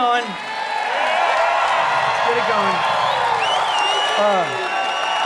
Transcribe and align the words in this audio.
going. 0.00 0.24
Let's 0.24 0.32
get 2.24 2.36
it 2.40 2.48
going. 2.48 2.76
Uh, 4.16 4.44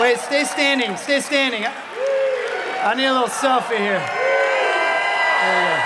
wait, 0.01 0.19
stay 0.19 0.43
standing. 0.43 0.97
Stay 0.97 1.21
standing. 1.21 1.65
I 1.65 2.95
need 2.97 3.07
a 3.07 3.13
little 3.13 3.29
selfie 3.29 3.79
here. 3.79 4.03
There 5.41 5.59
we 5.61 5.69
go. 5.71 5.79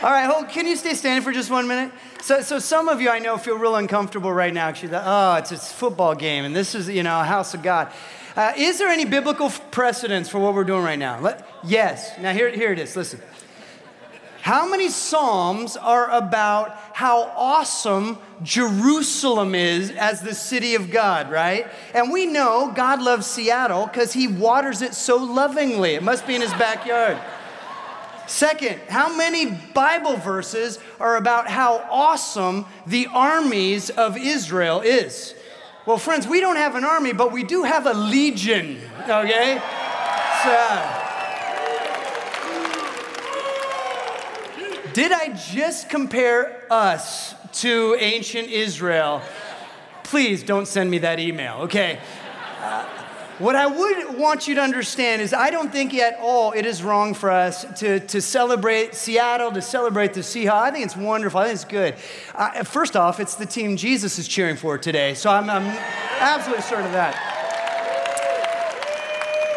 All 0.06 0.12
right, 0.12 0.26
hold, 0.30 0.48
can 0.48 0.68
you 0.68 0.76
stay 0.76 0.94
standing 0.94 1.24
for 1.24 1.32
just 1.32 1.50
one 1.50 1.66
minute? 1.66 1.90
So, 2.22 2.40
so 2.42 2.60
some 2.60 2.88
of 2.88 3.00
you 3.00 3.10
I 3.10 3.18
know 3.18 3.36
feel 3.36 3.58
real 3.58 3.74
uncomfortable 3.74 4.32
right 4.32 4.54
now 4.54 4.70
because 4.70 4.90
oh, 4.92 5.34
it's 5.34 5.50
a 5.50 5.56
football 5.58 6.14
game 6.14 6.44
and 6.44 6.54
this 6.54 6.76
is, 6.76 6.88
you 6.88 7.02
know, 7.02 7.20
a 7.20 7.24
house 7.24 7.52
of 7.52 7.64
God. 7.64 7.90
Uh, 8.36 8.52
is 8.56 8.78
there 8.78 8.88
any 8.88 9.04
biblical 9.04 9.50
precedence 9.70 10.28
for 10.28 10.38
what 10.38 10.54
we're 10.54 10.64
doing 10.64 10.84
right 10.84 10.98
now? 10.98 11.20
Let, 11.20 11.46
yes. 11.64 12.18
Now, 12.18 12.32
here, 12.32 12.50
here 12.50 12.72
it 12.72 12.78
is. 12.78 12.94
Listen. 12.96 13.20
How 14.42 14.66
many 14.66 14.88
Psalms 14.88 15.76
are 15.76 16.10
about 16.10 16.74
how 16.94 17.24
awesome 17.36 18.18
Jerusalem 18.42 19.54
is 19.54 19.90
as 19.90 20.22
the 20.22 20.34
city 20.34 20.74
of 20.74 20.90
God, 20.90 21.30
right? 21.30 21.66
And 21.92 22.10
we 22.10 22.24
know 22.24 22.72
God 22.74 23.02
loves 23.02 23.26
Seattle 23.26 23.86
because 23.86 24.14
he 24.14 24.28
waters 24.28 24.80
it 24.80 24.94
so 24.94 25.16
lovingly. 25.16 25.94
It 25.94 26.02
must 26.02 26.26
be 26.26 26.34
in 26.34 26.40
his 26.40 26.52
backyard. 26.54 27.18
Second, 28.26 28.80
how 28.88 29.14
many 29.14 29.46
Bible 29.74 30.16
verses 30.16 30.78
are 30.98 31.16
about 31.16 31.48
how 31.48 31.84
awesome 31.90 32.64
the 32.86 33.08
armies 33.12 33.90
of 33.90 34.16
Israel 34.16 34.80
is? 34.80 35.34
Well, 35.90 35.98
friends, 35.98 36.24
we 36.24 36.38
don't 36.38 36.54
have 36.54 36.76
an 36.76 36.84
army, 36.84 37.12
but 37.12 37.32
we 37.32 37.42
do 37.42 37.64
have 37.64 37.84
a 37.84 37.92
legion, 37.92 38.78
okay? 39.08 39.60
So, 40.44 40.52
did 44.92 45.10
I 45.10 45.36
just 45.52 45.88
compare 45.88 46.64
us 46.70 47.34
to 47.62 47.96
ancient 47.98 48.50
Israel? 48.50 49.20
Please 50.04 50.44
don't 50.44 50.68
send 50.68 50.92
me 50.92 50.98
that 50.98 51.18
email, 51.18 51.54
okay? 51.62 51.98
Uh, 52.60 52.99
what 53.40 53.56
I 53.56 53.66
would 53.66 54.18
want 54.18 54.46
you 54.46 54.54
to 54.56 54.60
understand 54.60 55.22
is 55.22 55.32
I 55.32 55.48
don't 55.50 55.72
think 55.72 55.94
at 55.94 56.18
all 56.20 56.52
it 56.52 56.66
is 56.66 56.82
wrong 56.82 57.14
for 57.14 57.30
us 57.30 57.64
to, 57.80 57.98
to 57.98 58.20
celebrate 58.20 58.94
Seattle, 58.94 59.50
to 59.52 59.62
celebrate 59.62 60.12
the 60.12 60.20
Seahawks. 60.20 60.50
I 60.50 60.70
think 60.70 60.84
it's 60.84 60.96
wonderful. 60.96 61.40
I 61.40 61.44
think 61.44 61.54
it's 61.54 61.64
good. 61.64 61.94
Uh, 62.34 62.64
first 62.64 62.96
off, 62.96 63.18
it's 63.18 63.36
the 63.36 63.46
team 63.46 63.78
Jesus 63.78 64.18
is 64.18 64.28
cheering 64.28 64.56
for 64.56 64.76
today, 64.76 65.14
so 65.14 65.30
I'm, 65.30 65.48
I'm 65.48 65.66
absolutely 66.18 66.62
certain 66.62 66.84
of 66.84 66.92
that. 66.92 67.38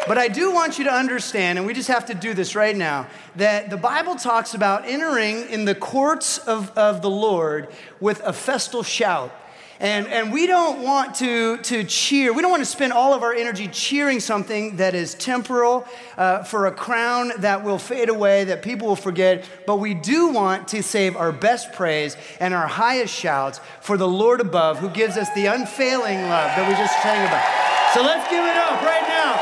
But 0.07 0.17
I 0.17 0.29
do 0.29 0.51
want 0.51 0.77
you 0.77 0.85
to 0.85 0.93
understand, 0.93 1.57
and 1.57 1.67
we 1.67 1.73
just 1.73 1.89
have 1.89 2.05
to 2.05 2.13
do 2.13 2.33
this 2.33 2.55
right 2.55 2.75
now, 2.75 3.07
that 3.35 3.69
the 3.69 3.77
Bible 3.77 4.15
talks 4.15 4.53
about 4.53 4.85
entering 4.85 5.49
in 5.49 5.65
the 5.65 5.75
courts 5.75 6.37
of, 6.37 6.71
of 6.77 7.01
the 7.01 7.09
Lord 7.09 7.67
with 7.99 8.21
a 8.21 8.31
festal 8.31 8.83
shout. 8.83 9.33
And, 9.79 10.07
and 10.07 10.31
we 10.31 10.45
don't 10.45 10.83
want 10.83 11.15
to, 11.15 11.57
to 11.57 11.83
cheer, 11.83 12.31
we 12.31 12.41
don't 12.41 12.51
want 12.51 12.61
to 12.61 12.69
spend 12.69 12.93
all 12.93 13.13
of 13.13 13.23
our 13.23 13.33
energy 13.33 13.67
cheering 13.67 14.19
something 14.19 14.77
that 14.77 14.93
is 14.93 15.15
temporal 15.15 15.85
uh, 16.17 16.43
for 16.43 16.67
a 16.67 16.71
crown 16.71 17.31
that 17.39 17.63
will 17.63 17.79
fade 17.79 18.09
away, 18.09 18.43
that 18.45 18.61
people 18.61 18.87
will 18.87 18.95
forget. 18.95 19.43
But 19.65 19.77
we 19.77 19.93
do 19.93 20.29
want 20.29 20.67
to 20.69 20.83
save 20.83 21.15
our 21.15 21.31
best 21.31 21.73
praise 21.73 22.15
and 22.39 22.53
our 22.53 22.67
highest 22.67 23.13
shouts 23.13 23.59
for 23.81 23.97
the 23.97 24.07
Lord 24.07 24.41
above 24.41 24.79
who 24.79 24.89
gives 24.89 25.17
us 25.17 25.29
the 25.33 25.47
unfailing 25.47 26.21
love 26.21 26.55
that 26.55 26.67
we 26.67 26.75
just 26.75 26.93
sang 27.01 27.25
about. 27.25 27.43
So 27.93 28.01
let's 28.01 28.29
give 28.29 28.45
it 28.45 28.57
up 28.57 28.81
right 28.81 29.07
now. 29.07 29.37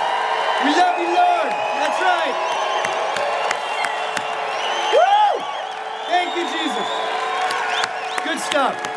We 0.63 0.72
love 0.75 1.00
you, 1.00 1.08
Lord. 1.08 1.50
That's 1.80 2.02
right. 2.02 2.36
Woo! 4.94 5.44
Thank 6.08 6.36
you, 6.36 6.44
Jesus. 6.52 6.88
Good 8.24 8.40
stuff. 8.40 8.91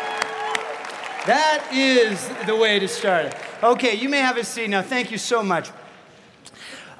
That 1.25 1.69
is 1.73 2.29
the 2.45 2.55
way 2.55 2.77
to 2.77 2.87
start 2.87 3.25
it. 3.25 3.35
Okay, 3.63 3.95
you 3.95 4.09
may 4.09 4.19
have 4.19 4.37
a 4.37 4.43
seat 4.43 4.69
now. 4.69 4.83
Thank 4.83 5.09
you 5.09 5.17
so 5.17 5.41
much. 5.41 5.71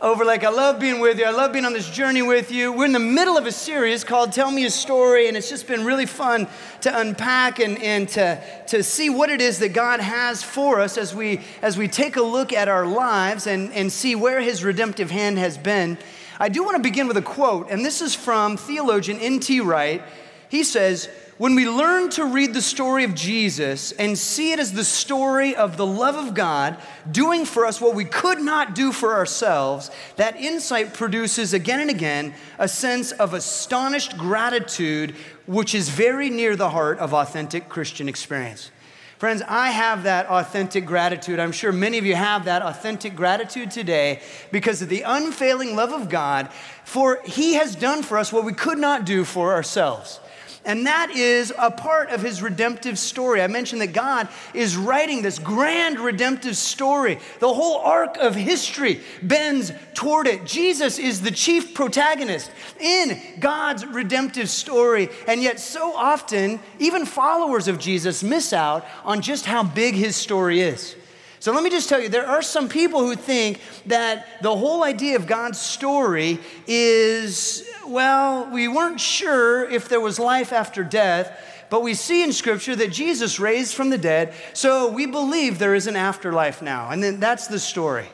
Overlake, 0.02 0.44
I 0.44 0.50
love 0.50 0.80
being 0.80 1.00
with 1.00 1.20
you. 1.20 1.26
I 1.26 1.30
love 1.30 1.54
being 1.54 1.64
on 1.64 1.74
this 1.74 1.88
journey 1.88 2.24
with 2.24 2.52
you. 2.52 2.72
We're 2.74 2.86
in 2.86 2.92
the 2.92 3.00
middle 3.00 3.38
of 3.38 3.46
a 3.46 3.52
series 3.52 4.04
called 4.04 4.32
Tell 4.32 4.50
Me 4.50 4.66
a 4.66 4.72
Story, 4.72 5.28
and 5.28 5.38
it's 5.38 5.48
just 5.48 5.68
been 5.68 5.86
really 5.86 6.08
fun 6.08 6.48
to 6.82 7.00
unpack 7.00 7.60
and, 7.60 7.78
and 7.84 8.10
to, 8.10 8.42
to 8.70 8.82
see 8.82 9.12
what 9.12 9.30
it 9.30 9.42
is 9.42 9.60
that 9.60 9.74
God 9.74 10.00
has 10.00 10.42
for 10.42 10.80
us 10.80 10.98
as 10.98 11.14
we, 11.14 11.42
as 11.62 11.78
we 11.78 11.88
take 11.88 12.16
a 12.16 12.24
look 12.24 12.52
at 12.52 12.68
our 12.68 12.88
lives 12.88 13.46
and, 13.46 13.72
and 13.74 13.92
see 13.92 14.16
where 14.16 14.42
His 14.42 14.64
redemptive 14.64 15.12
hand 15.12 15.38
has 15.38 15.56
been. 15.56 16.00
I 16.40 16.50
do 16.50 16.64
want 16.64 16.78
to 16.78 16.84
begin 16.84 17.08
with 17.08 17.18
a 17.18 17.22
quote, 17.22 17.70
and 17.70 17.86
this 17.86 18.02
is 18.02 18.16
from 18.16 18.58
theologian 18.58 19.20
N.T. 19.20 19.62
Wright. 19.62 20.02
He 20.50 20.64
says, 20.64 21.10
when 21.38 21.54
we 21.54 21.68
learn 21.68 22.10
to 22.12 22.26
read 22.26 22.54
the 22.54 22.62
story 22.62 23.04
of 23.04 23.14
Jesus 23.14 23.92
and 23.94 24.18
see 24.18 24.54
it 24.54 24.60
as 24.60 24.72
the 24.72 24.86
story 24.86 25.54
of 25.54 25.76
the 25.76 25.86
love 25.86 26.16
of 26.16 26.34
God 26.34 26.78
doing 27.12 27.44
for 27.44 27.66
us 27.66 27.82
what 27.82 27.94
we 27.94 28.06
could 28.06 28.40
not 28.40 28.74
do 28.74 28.94
for 28.94 29.14
ourselves, 29.14 29.92
that 30.16 30.38
insight 30.38 30.94
produces 30.94 31.54
again 31.54 31.82
and 31.82 31.90
again 31.90 32.34
a 32.58 32.70
sense 32.70 33.12
of 33.12 33.34
astonished 33.34 34.18
gratitude, 34.18 35.14
which 35.46 35.76
is 35.76 35.90
very 35.90 36.30
near 36.30 36.56
the 36.56 36.70
heart 36.70 37.00
of 37.00 37.14
authentic 37.14 37.68
Christian 37.68 38.08
experience. 38.08 38.72
Friends, 39.18 39.42
I 39.48 39.72
have 39.72 40.04
that 40.04 40.28
authentic 40.28 40.86
gratitude. 40.86 41.40
I'm 41.40 41.54
sure 41.54 41.72
many 41.72 41.98
of 41.98 42.06
you 42.06 42.16
have 42.16 42.46
that 42.46 42.62
authentic 42.62 43.16
gratitude 43.16 43.72
today 43.72 44.22
because 44.52 44.82
of 44.82 44.90
the 44.90 45.02
unfailing 45.02 45.76
love 45.76 45.92
of 45.92 46.10
God, 46.10 46.50
for 46.86 47.22
He 47.26 47.56
has 47.56 47.76
done 47.76 48.04
for 48.04 48.18
us 48.18 48.32
what 48.32 48.46
we 48.46 48.54
could 48.54 48.78
not 48.78 49.06
do 49.06 49.26
for 49.26 49.54
ourselves. 49.54 50.20
And 50.66 50.88
that 50.88 51.12
is 51.12 51.54
a 51.58 51.70
part 51.70 52.10
of 52.10 52.24
his 52.24 52.42
redemptive 52.42 52.98
story. 52.98 53.42
I 53.42 53.48
mentioned 53.48 53.82
that 53.82 53.94
God 53.94 54.28
is 54.54 54.76
writing 54.76 55.22
this 55.22 55.38
grand 55.38 56.00
redemptive 56.00 56.58
story. 56.58 57.20
The 57.40 57.54
whole 57.54 57.78
arc 57.78 58.18
of 58.18 58.34
history 58.34 59.02
bends 59.22 59.72
toward 59.94 60.26
it. 60.26 60.44
Jesus 60.44 60.98
is 60.98 61.22
the 61.22 61.30
chief 61.30 61.76
protagonist 61.76 62.50
in 62.80 63.22
God's 63.40 63.86
redemptive 63.86 64.50
story. 64.50 65.10
And 65.28 65.44
yet, 65.44 65.60
so 65.60 65.96
often, 65.96 66.60
even 66.80 67.06
followers 67.06 67.68
of 67.68 67.78
Jesus 67.78 68.24
miss 68.24 68.52
out 68.52 68.86
on 69.04 69.22
just 69.22 69.46
how 69.46 69.62
big 69.64 69.94
his 69.94 70.16
story 70.16 70.62
is. 70.62 70.96
So 71.40 71.52
let 71.52 71.62
me 71.62 71.70
just 71.70 71.88
tell 71.88 72.02
you 72.02 72.10
there 72.10 72.26
are 72.26 72.42
some 72.42 72.70
people 72.70 73.02
who 73.02 73.16
think 73.16 73.62
that 73.86 74.42
the 74.42 74.56
whole 74.56 74.84
idea 74.84 75.16
of 75.16 75.28
God's 75.28 75.60
story 75.62 76.40
is, 76.66 77.70
well, 77.88 78.50
we 78.50 78.68
weren't 78.68 79.00
sure 79.00 79.70
if 79.70 79.90
there 79.90 80.02
was 80.02 80.20
life 80.20 80.52
after 80.52 80.84
death, 80.84 81.66
but 81.70 81.82
we 81.82 81.94
see 81.94 82.24
in 82.24 82.32
Scripture 82.32 82.76
that 82.76 82.92
Jesus 82.92 83.40
raised 83.40 83.74
from 83.74 83.90
the 83.90 83.98
dead, 83.98 84.34
so 84.54 84.90
we 84.92 85.06
believe 85.06 85.60
there 85.60 85.76
is 85.76 85.88
an 85.88 85.96
afterlife 85.96 86.62
now. 86.62 86.92
And 86.92 87.04
then 87.04 87.20
that's 87.20 87.48
the 87.48 87.60
story. 87.60 88.08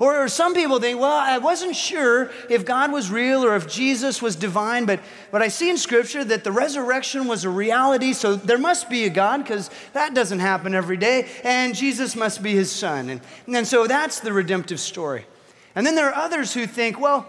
Or, 0.00 0.24
or, 0.24 0.28
some 0.28 0.54
people 0.54 0.78
think, 0.78 1.00
well, 1.00 1.18
I 1.18 1.38
wasn't 1.38 1.74
sure 1.74 2.30
if 2.48 2.64
God 2.64 2.92
was 2.92 3.10
real 3.10 3.44
or 3.44 3.56
if 3.56 3.66
Jesus 3.68 4.22
was 4.22 4.36
divine, 4.36 4.84
but, 4.86 5.00
but 5.32 5.42
I 5.42 5.48
see 5.48 5.68
in 5.68 5.76
Scripture 5.76 6.22
that 6.24 6.44
the 6.44 6.52
resurrection 6.52 7.26
was 7.26 7.44
a 7.44 7.50
reality, 7.50 8.12
so 8.12 8.36
there 8.36 8.58
must 8.58 8.88
be 8.88 9.06
a 9.06 9.10
God 9.10 9.38
because 9.38 9.70
that 9.94 10.14
doesn't 10.14 10.38
happen 10.38 10.72
every 10.72 10.96
day, 10.96 11.28
and 11.42 11.74
Jesus 11.74 12.14
must 12.14 12.44
be 12.44 12.52
his 12.52 12.70
son. 12.70 13.10
And, 13.10 13.20
and 13.48 13.66
so 13.66 13.88
that's 13.88 14.20
the 14.20 14.32
redemptive 14.32 14.78
story. 14.78 15.26
And 15.74 15.84
then 15.84 15.96
there 15.96 16.08
are 16.08 16.14
others 16.14 16.54
who 16.54 16.66
think, 16.66 17.00
well, 17.00 17.28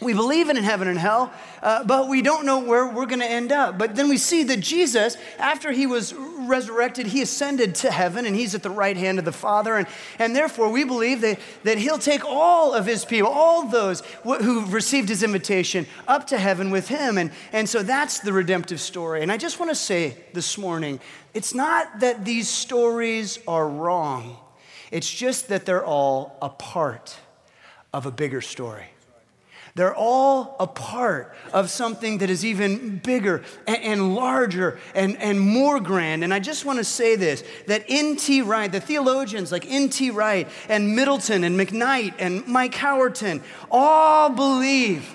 we 0.00 0.12
believe 0.12 0.48
in 0.48 0.56
heaven 0.56 0.88
and 0.88 0.98
hell, 0.98 1.32
uh, 1.62 1.84
but 1.84 2.08
we 2.08 2.20
don't 2.20 2.44
know 2.44 2.58
where 2.58 2.86
we're 2.86 3.06
going 3.06 3.20
to 3.20 3.30
end 3.30 3.52
up. 3.52 3.78
But 3.78 3.94
then 3.94 4.08
we 4.08 4.18
see 4.18 4.42
that 4.44 4.58
Jesus, 4.58 5.16
after 5.38 5.70
he 5.70 5.86
was 5.86 6.12
resurrected, 6.12 7.06
he 7.06 7.22
ascended 7.22 7.76
to 7.76 7.90
heaven 7.92 8.26
and 8.26 8.34
he's 8.34 8.56
at 8.56 8.62
the 8.64 8.70
right 8.70 8.96
hand 8.96 9.20
of 9.20 9.24
the 9.24 9.32
Father. 9.32 9.76
And, 9.76 9.86
and 10.18 10.34
therefore, 10.34 10.68
we 10.70 10.82
believe 10.82 11.20
that, 11.20 11.38
that 11.62 11.78
he'll 11.78 11.98
take 11.98 12.24
all 12.24 12.74
of 12.74 12.86
his 12.86 13.04
people, 13.04 13.30
all 13.30 13.68
those 13.68 14.02
who 14.24 14.66
received 14.66 15.08
his 15.08 15.22
invitation, 15.22 15.86
up 16.08 16.26
to 16.28 16.38
heaven 16.38 16.70
with 16.70 16.88
him. 16.88 17.16
And, 17.16 17.30
and 17.52 17.68
so 17.68 17.82
that's 17.82 18.18
the 18.18 18.32
redemptive 18.32 18.80
story. 18.80 19.22
And 19.22 19.30
I 19.30 19.36
just 19.36 19.60
want 19.60 19.70
to 19.70 19.76
say 19.76 20.16
this 20.32 20.58
morning 20.58 20.98
it's 21.34 21.54
not 21.54 22.00
that 22.00 22.24
these 22.24 22.48
stories 22.48 23.38
are 23.46 23.68
wrong, 23.68 24.36
it's 24.90 25.12
just 25.12 25.48
that 25.48 25.66
they're 25.66 25.84
all 25.84 26.36
a 26.42 26.48
part 26.48 27.16
of 27.92 28.06
a 28.06 28.10
bigger 28.10 28.40
story. 28.40 28.86
They're 29.76 29.94
all 29.94 30.54
a 30.60 30.68
part 30.68 31.34
of 31.52 31.68
something 31.68 32.18
that 32.18 32.30
is 32.30 32.44
even 32.44 32.98
bigger 32.98 33.42
and, 33.66 33.82
and 33.82 34.14
larger 34.14 34.78
and, 34.94 35.16
and 35.16 35.40
more 35.40 35.80
grand. 35.80 36.22
And 36.22 36.32
I 36.32 36.38
just 36.38 36.64
want 36.64 36.78
to 36.78 36.84
say 36.84 37.16
this 37.16 37.42
that 37.66 37.84
N.T. 37.88 38.42
Wright, 38.42 38.70
the 38.70 38.78
theologians 38.78 39.50
like 39.50 39.66
N.T. 39.68 40.10
Wright 40.10 40.48
and 40.68 40.94
Middleton 40.94 41.42
and 41.42 41.58
McKnight 41.58 42.14
and 42.20 42.46
Mike 42.46 42.74
Howerton 42.74 43.42
all 43.68 44.30
believe 44.30 45.12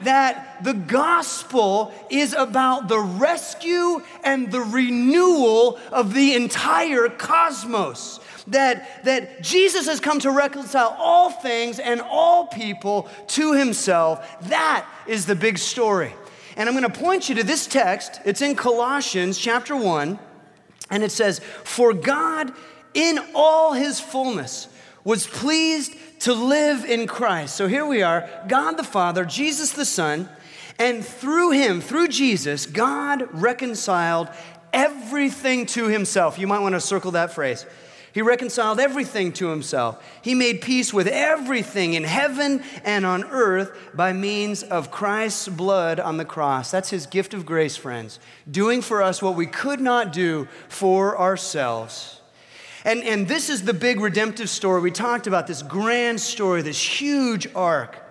that 0.00 0.64
the 0.64 0.72
gospel 0.72 1.92
is 2.08 2.32
about 2.32 2.88
the 2.88 2.98
rescue 2.98 4.00
and 4.24 4.50
the 4.50 4.60
renewal 4.60 5.78
of 5.92 6.14
the 6.14 6.34
entire 6.34 7.10
cosmos. 7.10 8.20
That, 8.48 9.04
that 9.04 9.42
Jesus 9.42 9.86
has 9.86 10.00
come 10.00 10.20
to 10.20 10.30
reconcile 10.30 10.96
all 10.98 11.30
things 11.30 11.78
and 11.78 12.00
all 12.00 12.46
people 12.46 13.08
to 13.28 13.52
himself. 13.52 14.40
That 14.48 14.86
is 15.06 15.26
the 15.26 15.36
big 15.36 15.58
story. 15.58 16.14
And 16.56 16.68
I'm 16.68 16.74
going 16.74 16.90
to 16.90 16.98
point 16.98 17.28
you 17.28 17.36
to 17.36 17.44
this 17.44 17.66
text. 17.66 18.20
It's 18.24 18.42
in 18.42 18.56
Colossians 18.56 19.38
chapter 19.38 19.76
1, 19.76 20.18
and 20.90 21.02
it 21.04 21.12
says, 21.12 21.40
For 21.62 21.92
God 21.92 22.52
in 22.94 23.20
all 23.34 23.74
his 23.74 24.00
fullness 24.00 24.68
was 25.04 25.26
pleased 25.26 25.94
to 26.20 26.34
live 26.34 26.84
in 26.84 27.06
Christ. 27.06 27.54
So 27.54 27.68
here 27.68 27.86
we 27.86 28.02
are 28.02 28.28
God 28.48 28.72
the 28.72 28.84
Father, 28.84 29.24
Jesus 29.24 29.72
the 29.72 29.84
Son, 29.84 30.28
and 30.78 31.04
through 31.04 31.52
him, 31.52 31.80
through 31.80 32.08
Jesus, 32.08 32.66
God 32.66 33.28
reconciled 33.32 34.28
everything 34.72 35.66
to 35.66 35.86
himself. 35.86 36.38
You 36.38 36.46
might 36.46 36.60
want 36.60 36.74
to 36.74 36.80
circle 36.80 37.12
that 37.12 37.32
phrase. 37.32 37.66
He 38.18 38.22
reconciled 38.22 38.80
everything 38.80 39.30
to 39.34 39.46
himself. 39.46 40.04
He 40.22 40.34
made 40.34 40.60
peace 40.60 40.92
with 40.92 41.06
everything 41.06 41.94
in 41.94 42.02
heaven 42.02 42.64
and 42.82 43.06
on 43.06 43.22
earth 43.22 43.78
by 43.94 44.12
means 44.12 44.64
of 44.64 44.90
Christ's 44.90 45.46
blood 45.46 46.00
on 46.00 46.16
the 46.16 46.24
cross. 46.24 46.72
That's 46.72 46.90
his 46.90 47.06
gift 47.06 47.32
of 47.32 47.46
grace, 47.46 47.76
friends, 47.76 48.18
doing 48.50 48.82
for 48.82 49.04
us 49.04 49.22
what 49.22 49.36
we 49.36 49.46
could 49.46 49.78
not 49.78 50.12
do 50.12 50.48
for 50.68 51.16
ourselves. 51.16 52.20
And, 52.84 53.04
and 53.04 53.28
this 53.28 53.48
is 53.48 53.62
the 53.62 53.72
big 53.72 54.00
redemptive 54.00 54.50
story. 54.50 54.80
We 54.80 54.90
talked 54.90 55.28
about 55.28 55.46
this 55.46 55.62
grand 55.62 56.20
story, 56.20 56.62
this 56.62 57.00
huge 57.00 57.46
arc. 57.54 58.04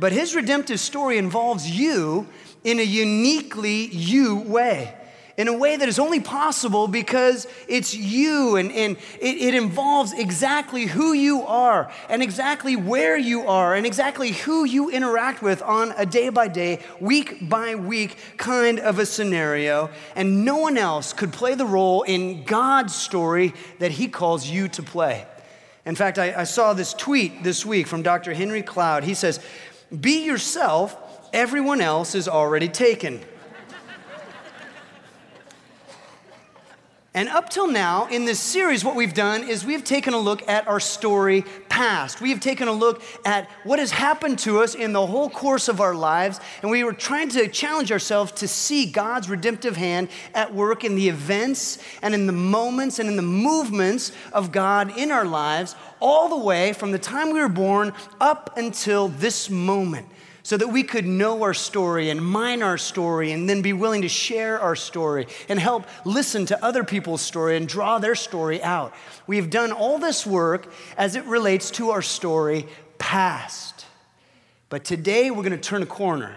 But 0.00 0.10
his 0.10 0.34
redemptive 0.34 0.80
story 0.80 1.18
involves 1.18 1.70
you 1.70 2.26
in 2.64 2.80
a 2.80 2.82
uniquely 2.82 3.86
you 3.92 4.40
way 4.40 4.96
in 5.40 5.48
a 5.48 5.56
way 5.56 5.74
that 5.74 5.88
is 5.88 5.98
only 5.98 6.20
possible 6.20 6.86
because 6.86 7.46
it's 7.66 7.94
you 7.94 8.56
and, 8.56 8.70
and 8.72 8.98
it, 9.22 9.38
it, 9.38 9.54
involves 9.54 10.12
exactly 10.12 10.84
who 10.84 11.14
you 11.14 11.40
are 11.44 11.90
and 12.10 12.22
exactly 12.22 12.76
where 12.76 13.16
you 13.16 13.48
are 13.48 13.74
and 13.74 13.86
exactly 13.86 14.32
who 14.32 14.64
you 14.64 14.90
interact 14.90 15.40
with 15.40 15.62
on 15.62 15.94
a 15.96 16.04
day 16.04 16.28
by 16.28 16.46
day, 16.46 16.78
week 17.00 17.48
by 17.48 17.74
week 17.74 18.18
kind 18.36 18.78
of 18.80 18.98
a 18.98 19.06
scenario. 19.06 19.88
And 20.14 20.44
no 20.44 20.58
one 20.58 20.76
else 20.76 21.14
could 21.14 21.32
play 21.32 21.54
the 21.54 21.64
role 21.64 22.02
in 22.02 22.44
God's 22.44 22.94
story 22.94 23.54
that 23.78 23.92
He 23.92 24.08
calls 24.08 24.46
you 24.46 24.68
to 24.68 24.82
play. 24.82 25.26
In 25.86 25.94
fact, 25.94 26.18
I, 26.18 26.40
I 26.40 26.44
saw 26.44 26.74
this 26.74 26.92
tweet 26.92 27.42
this 27.42 27.64
week 27.64 27.86
from 27.86 28.02
Dr. 28.02 28.34
Henry 28.34 28.60
Cloud. 28.60 29.04
He 29.04 29.14
says, 29.14 29.40
Be 29.98 30.22
yourself, 30.26 30.94
everyone 31.32 31.80
else 31.80 32.14
is 32.14 32.28
already 32.28 32.68
taken. 32.68 33.22
And 37.12 37.28
up 37.28 37.50
till 37.50 37.66
now, 37.66 38.06
in 38.06 38.24
this 38.24 38.38
series, 38.38 38.84
what 38.84 38.94
we've 38.94 39.14
done 39.14 39.42
is 39.42 39.64
we've 39.64 39.82
taken 39.82 40.14
a 40.14 40.18
look 40.18 40.48
at 40.48 40.68
our 40.68 40.78
story 40.78 41.44
past. 41.68 42.20
We 42.20 42.30
have 42.30 42.38
taken 42.38 42.68
a 42.68 42.72
look 42.72 43.02
at 43.24 43.50
what 43.64 43.80
has 43.80 43.90
happened 43.90 44.38
to 44.40 44.60
us 44.60 44.76
in 44.76 44.92
the 44.92 45.04
whole 45.04 45.28
course 45.28 45.66
of 45.66 45.80
our 45.80 45.92
lives, 45.92 46.38
and 46.62 46.70
we 46.70 46.84
were 46.84 46.92
trying 46.92 47.28
to 47.30 47.48
challenge 47.48 47.90
ourselves 47.90 48.30
to 48.32 48.46
see 48.46 48.86
God's 48.86 49.28
redemptive 49.28 49.76
hand 49.76 50.08
at 50.34 50.54
work 50.54 50.84
in 50.84 50.94
the 50.94 51.08
events 51.08 51.78
and 52.00 52.14
in 52.14 52.28
the 52.28 52.32
moments 52.32 53.00
and 53.00 53.08
in 53.08 53.16
the 53.16 53.22
movements 53.22 54.12
of 54.32 54.52
God 54.52 54.96
in 54.96 55.10
our 55.10 55.24
lives, 55.24 55.74
all 55.98 56.28
the 56.28 56.38
way 56.38 56.72
from 56.72 56.92
the 56.92 56.98
time 56.98 57.32
we 57.32 57.40
were 57.40 57.48
born 57.48 57.92
up 58.20 58.56
until 58.56 59.08
this 59.08 59.50
moment 59.50 60.06
so 60.42 60.56
that 60.56 60.68
we 60.68 60.82
could 60.82 61.06
know 61.06 61.42
our 61.42 61.54
story 61.54 62.10
and 62.10 62.24
mine 62.24 62.62
our 62.62 62.78
story 62.78 63.32
and 63.32 63.48
then 63.48 63.62
be 63.62 63.72
willing 63.72 64.02
to 64.02 64.08
share 64.08 64.60
our 64.60 64.76
story 64.76 65.26
and 65.48 65.58
help 65.58 65.86
listen 66.04 66.46
to 66.46 66.64
other 66.64 66.84
people's 66.84 67.20
story 67.20 67.56
and 67.56 67.68
draw 67.68 67.98
their 67.98 68.14
story 68.14 68.62
out. 68.62 68.94
We 69.26 69.36
have 69.36 69.50
done 69.50 69.72
all 69.72 69.98
this 69.98 70.26
work 70.26 70.72
as 70.96 71.16
it 71.16 71.24
relates 71.24 71.70
to 71.72 71.90
our 71.90 72.02
story 72.02 72.66
past. 72.98 73.86
But 74.68 74.84
today 74.84 75.30
we're 75.30 75.42
going 75.42 75.52
to 75.52 75.58
turn 75.58 75.82
a 75.82 75.86
corner 75.86 76.36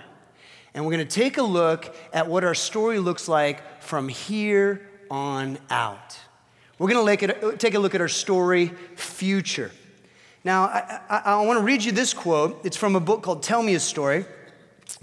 and 0.74 0.86
we're 0.86 0.92
going 0.92 1.08
to 1.08 1.14
take 1.14 1.38
a 1.38 1.44
look 1.44 1.96
at 2.14 2.28
what 2.28 2.44
our 2.44 2.56
story 2.56 3.00
looks 3.00 3.28
like 3.28 3.82
from 3.82 4.08
here 4.10 4.88
on 5.12 5.60
out. 5.70 6.18
We're 6.80 6.90
going 6.90 7.18
to 7.18 7.48
uh, 7.48 7.56
take 7.58 7.76
a 7.76 7.80
look 7.80 7.94
at 7.94 8.02
our 8.02 8.08
story 8.08 8.72
future. 8.96 9.72
Now, 10.44 10.66
I, 10.66 11.00
I, 11.10 11.18
I 11.26 11.46
want 11.46 11.60
to 11.60 11.64
read 11.64 11.84
you 11.84 11.92
this 11.92 12.14
quote. 12.14 12.66
It's 12.66 12.78
from 12.78 12.96
a 12.96 13.00
book 13.00 13.24
called 13.24 13.44
Tell 13.44 13.64
Me 13.64 13.76
a 13.76 13.80
Story. 13.80 14.26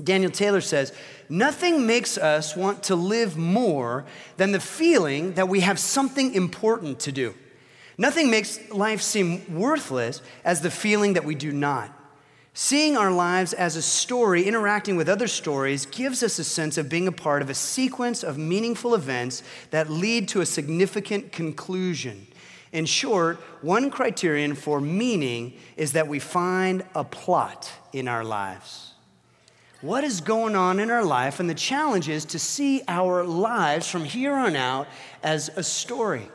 Daniel 0.02 0.30
Taylor 0.30 0.60
says, 0.60 0.92
Nothing 1.28 1.86
makes 1.86 2.18
us 2.18 2.56
want 2.56 2.82
to 2.84 2.96
live 2.96 3.36
more 3.36 4.04
than 4.36 4.52
the 4.52 4.60
feeling 4.60 5.34
that 5.34 5.48
we 5.48 5.60
have 5.60 5.78
something 5.78 6.34
important 6.34 7.00
to 7.00 7.12
do. 7.12 7.34
Nothing 7.96 8.30
makes 8.30 8.58
life 8.70 9.00
seem 9.02 9.54
worthless 9.54 10.22
as 10.44 10.60
the 10.60 10.70
feeling 10.70 11.14
that 11.14 11.24
we 11.24 11.34
do 11.34 11.52
not. 11.52 11.96
Seeing 12.52 12.96
our 12.96 13.12
lives 13.12 13.52
as 13.52 13.76
a 13.76 13.82
story 13.82 14.42
interacting 14.42 14.96
with 14.96 15.08
other 15.08 15.28
stories 15.28 15.86
gives 15.86 16.22
us 16.22 16.38
a 16.38 16.44
sense 16.44 16.76
of 16.76 16.88
being 16.88 17.06
a 17.06 17.12
part 17.12 17.42
of 17.42 17.50
a 17.50 17.54
sequence 17.54 18.24
of 18.24 18.36
meaningful 18.36 18.94
events 18.94 19.42
that 19.70 19.88
lead 19.88 20.28
to 20.28 20.40
a 20.40 20.46
significant 20.46 21.30
conclusion. 21.30 22.26
In 22.72 22.86
short, 22.86 23.38
one 23.62 23.90
criterion 23.90 24.54
for 24.54 24.80
meaning 24.80 25.54
is 25.76 25.92
that 25.92 26.06
we 26.06 26.18
find 26.20 26.84
a 26.94 27.02
plot 27.02 27.70
in 27.92 28.06
our 28.06 28.24
lives. 28.24 28.94
What 29.80 30.04
is 30.04 30.20
going 30.20 30.54
on 30.54 30.78
in 30.78 30.90
our 30.90 31.04
life? 31.04 31.40
And 31.40 31.48
the 31.48 31.54
challenge 31.54 32.08
is 32.08 32.26
to 32.26 32.38
see 32.38 32.82
our 32.86 33.24
lives 33.24 33.88
from 33.88 34.04
here 34.04 34.34
on 34.34 34.54
out 34.54 34.86
as 35.22 35.48
a 35.56 35.62
story. 35.62 36.28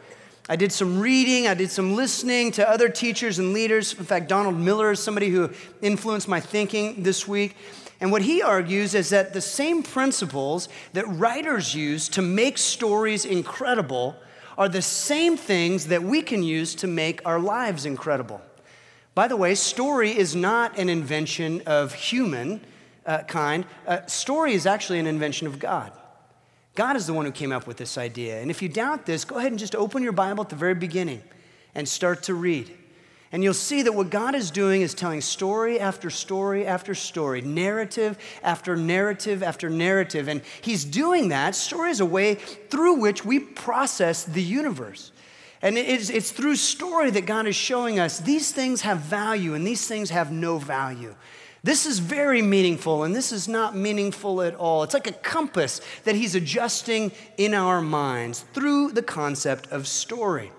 I 0.49 0.55
did 0.55 0.71
some 0.71 0.99
reading, 0.99 1.47
I 1.47 1.53
did 1.53 1.71
some 1.71 1.95
listening 1.95 2.51
to 2.53 2.69
other 2.69 2.89
teachers 2.89 3.39
and 3.39 3.53
leaders. 3.53 3.93
In 3.93 4.05
fact, 4.05 4.27
Donald 4.27 4.57
Miller 4.57 4.91
is 4.91 4.99
somebody 4.99 5.29
who 5.29 5.51
influenced 5.81 6.27
my 6.27 6.39
thinking 6.39 7.01
this 7.03 7.27
week. 7.27 7.55
And 8.01 8.11
what 8.11 8.23
he 8.23 8.41
argues 8.41 8.93
is 8.93 9.09
that 9.09 9.33
the 9.33 9.41
same 9.41 9.81
principles 9.81 10.67
that 10.93 11.07
writers 11.07 11.73
use 11.73 12.09
to 12.09 12.21
make 12.21 12.57
stories 12.57 13.25
incredible 13.25 14.17
are 14.57 14.69
the 14.69 14.81
same 14.81 15.37
things 15.37 15.87
that 15.87 16.03
we 16.03 16.21
can 16.21 16.43
use 16.43 16.75
to 16.75 16.87
make 16.87 17.21
our 17.25 17.39
lives 17.39 17.85
incredible. 17.85 18.41
By 19.13 19.27
the 19.27 19.37
way, 19.37 19.55
story 19.55 20.17
is 20.17 20.35
not 20.35 20.77
an 20.77 20.89
invention 20.89 21.61
of 21.65 21.93
human 21.93 22.61
uh, 23.05 23.19
kind. 23.23 23.65
Uh, 23.87 24.05
story 24.05 24.53
is 24.53 24.65
actually 24.65 24.99
an 24.99 25.07
invention 25.07 25.47
of 25.47 25.59
God. 25.59 25.91
God 26.75 26.97
is 26.97 27.07
the 27.07 27.13
one 27.13 27.25
who 27.25 27.31
came 27.31 27.53
up 27.53 27.67
with 27.67 27.77
this 27.77 27.97
idea. 27.97 28.41
And 28.41 28.51
if 28.51 28.61
you 28.61 28.67
doubt 28.67 29.05
this, 29.05 29.23
go 29.23 29.37
ahead 29.37 29.51
and 29.51 29.59
just 29.59 29.75
open 29.75 30.03
your 30.03 30.11
Bible 30.11 30.43
at 30.43 30.49
the 30.49 30.57
very 30.57 30.75
beginning 30.75 31.23
and 31.73 31.87
start 31.87 32.23
to 32.23 32.33
read. 32.33 32.75
And 33.35 33.43
you'll 33.43 33.53
see 33.53 33.81
that 33.81 33.91
what 33.91 34.09
God 34.09 34.33
is 34.33 34.49
doing 34.49 34.81
is 34.81 34.93
telling 34.93 35.19
story 35.19 35.77
after 35.77 36.09
story 36.09 36.65
after 36.65 36.95
story, 36.95 37.41
narrative 37.41 38.17
after 38.41 38.77
narrative 38.77 39.43
after 39.43 39.69
narrative. 39.69 40.29
And 40.29 40.41
He's 40.61 40.85
doing 40.85 41.27
that. 41.27 41.53
Story 41.53 41.91
is 41.91 41.99
a 41.99 42.05
way 42.05 42.35
through 42.35 42.93
which 42.93 43.25
we 43.25 43.39
process 43.39 44.23
the 44.23 44.41
universe. 44.41 45.11
And 45.61 45.77
it's, 45.77 46.09
it's 46.09 46.31
through 46.31 46.55
story 46.55 47.11
that 47.11 47.25
God 47.25 47.45
is 47.45 47.57
showing 47.57 47.99
us 47.99 48.19
these 48.19 48.53
things 48.53 48.83
have 48.83 48.99
value 48.99 49.53
and 49.53 49.67
these 49.67 49.85
things 49.85 50.11
have 50.11 50.31
no 50.31 50.57
value. 50.57 51.13
This 51.61 51.85
is 51.85 51.99
very 51.99 52.41
meaningful 52.41 53.03
and 53.03 53.13
this 53.13 53.33
is 53.33 53.49
not 53.49 53.75
meaningful 53.75 54.43
at 54.43 54.55
all. 54.55 54.83
It's 54.83 54.93
like 54.93 55.07
a 55.07 55.11
compass 55.11 55.81
that 56.05 56.15
He's 56.15 56.35
adjusting 56.35 57.11
in 57.35 57.53
our 57.53 57.81
minds 57.81 58.45
through 58.53 58.93
the 58.93 59.03
concept 59.03 59.69
of 59.73 59.87
story. 59.87 60.53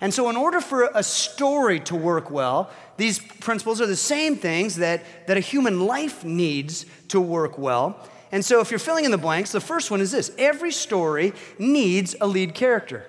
And 0.00 0.14
so, 0.14 0.30
in 0.30 0.36
order 0.36 0.60
for 0.60 0.90
a 0.94 1.02
story 1.02 1.80
to 1.80 1.96
work 1.96 2.30
well, 2.30 2.70
these 2.96 3.18
principles 3.18 3.80
are 3.80 3.86
the 3.86 3.96
same 3.96 4.36
things 4.36 4.76
that, 4.76 5.02
that 5.26 5.36
a 5.36 5.40
human 5.40 5.86
life 5.86 6.24
needs 6.24 6.86
to 7.08 7.20
work 7.20 7.58
well. 7.58 7.98
And 8.30 8.44
so, 8.44 8.60
if 8.60 8.70
you're 8.70 8.78
filling 8.78 9.04
in 9.04 9.10
the 9.10 9.18
blanks, 9.18 9.50
the 9.50 9.60
first 9.60 9.90
one 9.90 10.00
is 10.00 10.12
this 10.12 10.30
every 10.38 10.70
story 10.70 11.32
needs 11.58 12.14
a 12.20 12.26
lead 12.26 12.54
character. 12.54 13.04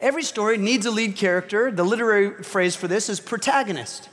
Every 0.00 0.22
story 0.22 0.58
needs 0.58 0.86
a 0.86 0.92
lead 0.92 1.16
character. 1.16 1.72
The 1.72 1.82
literary 1.82 2.44
phrase 2.44 2.76
for 2.76 2.86
this 2.86 3.08
is 3.08 3.18
protagonist. 3.18 4.08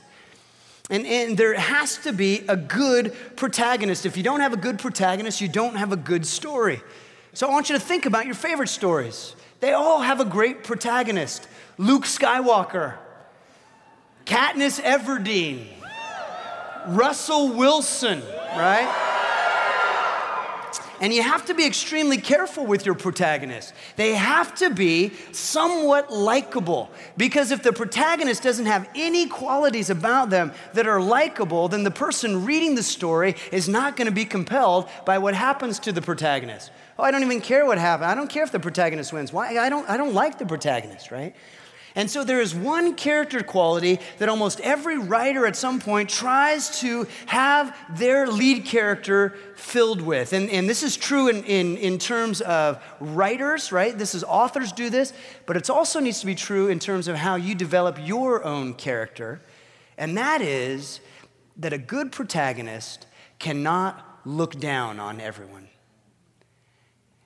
And, 0.90 1.06
and 1.06 1.36
there 1.36 1.54
has 1.54 1.98
to 1.98 2.12
be 2.12 2.44
a 2.48 2.56
good 2.56 3.14
protagonist. 3.36 4.04
If 4.04 4.16
you 4.16 4.22
don't 4.22 4.40
have 4.40 4.52
a 4.52 4.56
good 4.56 4.78
protagonist, 4.78 5.40
you 5.40 5.48
don't 5.48 5.76
have 5.76 5.92
a 5.92 5.96
good 5.96 6.26
story. 6.26 6.80
So 7.34 7.46
I 7.48 7.50
want 7.50 7.68
you 7.68 7.76
to 7.76 7.80
think 7.80 8.06
about 8.06 8.24
your 8.24 8.34
favorite 8.34 8.68
stories. 8.68 9.36
They 9.66 9.72
all 9.72 9.98
have 10.00 10.20
a 10.20 10.24
great 10.24 10.62
protagonist 10.62 11.48
Luke 11.76 12.04
Skywalker, 12.04 12.94
Katniss 14.24 14.80
Everdeen, 14.80 15.66
Russell 16.86 17.48
Wilson, 17.48 18.22
right? 18.56 19.15
And 21.00 21.12
you 21.12 21.22
have 21.22 21.44
to 21.46 21.54
be 21.54 21.66
extremely 21.66 22.18
careful 22.18 22.66
with 22.66 22.86
your 22.86 22.94
protagonists. 22.94 23.72
They 23.96 24.14
have 24.14 24.54
to 24.56 24.70
be 24.70 25.12
somewhat 25.32 26.12
likable. 26.12 26.90
Because 27.16 27.50
if 27.50 27.62
the 27.62 27.72
protagonist 27.72 28.42
doesn't 28.42 28.66
have 28.66 28.88
any 28.94 29.26
qualities 29.26 29.90
about 29.90 30.30
them 30.30 30.52
that 30.74 30.86
are 30.86 31.00
likable, 31.00 31.68
then 31.68 31.84
the 31.84 31.90
person 31.90 32.44
reading 32.44 32.74
the 32.74 32.82
story 32.82 33.36
is 33.52 33.68
not 33.68 33.96
going 33.96 34.06
to 34.06 34.14
be 34.14 34.24
compelled 34.24 34.88
by 35.04 35.18
what 35.18 35.34
happens 35.34 35.78
to 35.80 35.92
the 35.92 36.02
protagonist. 36.02 36.70
Oh, 36.98 37.04
I 37.04 37.10
don't 37.10 37.22
even 37.22 37.40
care 37.40 37.66
what 37.66 37.78
happens. 37.78 38.06
I 38.06 38.14
don't 38.14 38.30
care 38.30 38.42
if 38.42 38.52
the 38.52 38.60
protagonist 38.60 39.12
wins. 39.12 39.32
Why? 39.32 39.58
I 39.58 39.68
don't, 39.68 39.88
I 39.88 39.96
don't 39.96 40.14
like 40.14 40.38
the 40.38 40.46
protagonist, 40.46 41.10
right? 41.10 41.34
And 41.96 42.10
so 42.10 42.24
there 42.24 42.42
is 42.42 42.54
one 42.54 42.94
character 42.94 43.42
quality 43.42 43.98
that 44.18 44.28
almost 44.28 44.60
every 44.60 44.98
writer 44.98 45.46
at 45.46 45.56
some 45.56 45.80
point 45.80 46.10
tries 46.10 46.80
to 46.80 47.06
have 47.24 47.74
their 47.98 48.26
lead 48.26 48.66
character 48.66 49.30
filled 49.54 50.02
with. 50.02 50.34
And, 50.34 50.50
and 50.50 50.68
this 50.68 50.82
is 50.82 50.94
true 50.98 51.28
in, 51.28 51.42
in, 51.44 51.78
in 51.78 51.98
terms 51.98 52.42
of 52.42 52.82
writers, 53.00 53.72
right? 53.72 53.96
This 53.96 54.14
is 54.14 54.22
authors 54.24 54.72
do 54.72 54.90
this, 54.90 55.14
but 55.46 55.56
it 55.56 55.70
also 55.70 55.98
needs 55.98 56.20
to 56.20 56.26
be 56.26 56.34
true 56.34 56.68
in 56.68 56.78
terms 56.78 57.08
of 57.08 57.16
how 57.16 57.36
you 57.36 57.54
develop 57.54 57.96
your 57.98 58.44
own 58.44 58.74
character. 58.74 59.40
And 59.96 60.18
that 60.18 60.42
is 60.42 61.00
that 61.56 61.72
a 61.72 61.78
good 61.78 62.12
protagonist 62.12 63.06
cannot 63.38 64.20
look 64.26 64.60
down 64.60 65.00
on 65.00 65.18
everyone. 65.18 65.68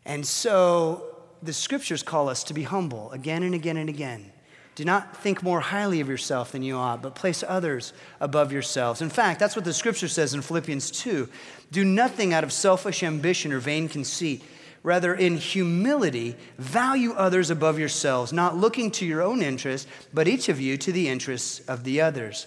And 0.04 0.24
so 0.24 1.16
the 1.42 1.52
scriptures 1.52 2.04
call 2.04 2.28
us 2.28 2.44
to 2.44 2.54
be 2.54 2.62
humble 2.62 3.10
again 3.10 3.42
and 3.42 3.54
again 3.54 3.76
and 3.76 3.88
again. 3.88 4.30
Do 4.76 4.84
not 4.84 5.16
think 5.16 5.42
more 5.42 5.60
highly 5.60 6.00
of 6.00 6.08
yourself 6.08 6.52
than 6.52 6.62
you 6.62 6.76
ought, 6.76 7.02
but 7.02 7.14
place 7.14 7.44
others 7.46 7.92
above 8.20 8.52
yourselves. 8.52 9.02
In 9.02 9.10
fact, 9.10 9.40
that's 9.40 9.56
what 9.56 9.64
the 9.64 9.74
scripture 9.74 10.08
says 10.08 10.32
in 10.32 10.42
Philippians 10.42 10.90
2. 10.90 11.28
Do 11.72 11.84
nothing 11.84 12.32
out 12.32 12.44
of 12.44 12.52
selfish 12.52 13.02
ambition 13.02 13.52
or 13.52 13.58
vain 13.58 13.88
conceit. 13.88 14.42
Rather, 14.82 15.14
in 15.14 15.36
humility, 15.36 16.36
value 16.56 17.12
others 17.12 17.50
above 17.50 17.78
yourselves, 17.78 18.32
not 18.32 18.56
looking 18.56 18.90
to 18.92 19.04
your 19.04 19.20
own 19.20 19.42
interest, 19.42 19.86
but 20.14 20.26
each 20.26 20.48
of 20.48 20.58
you 20.58 20.78
to 20.78 20.92
the 20.92 21.08
interests 21.08 21.60
of 21.60 21.84
the 21.84 22.00
others. 22.00 22.46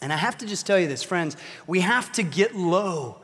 And 0.00 0.12
I 0.12 0.16
have 0.16 0.38
to 0.38 0.46
just 0.46 0.66
tell 0.66 0.78
you 0.78 0.88
this, 0.88 1.02
friends, 1.02 1.36
we 1.66 1.80
have 1.80 2.10
to 2.12 2.22
get 2.22 2.56
low. 2.56 3.20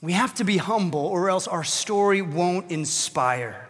We 0.00 0.12
have 0.12 0.34
to 0.36 0.44
be 0.44 0.56
humble, 0.56 1.04
or 1.04 1.28
else 1.28 1.46
our 1.46 1.64
story 1.64 2.22
won't 2.22 2.70
inspire. 2.70 3.67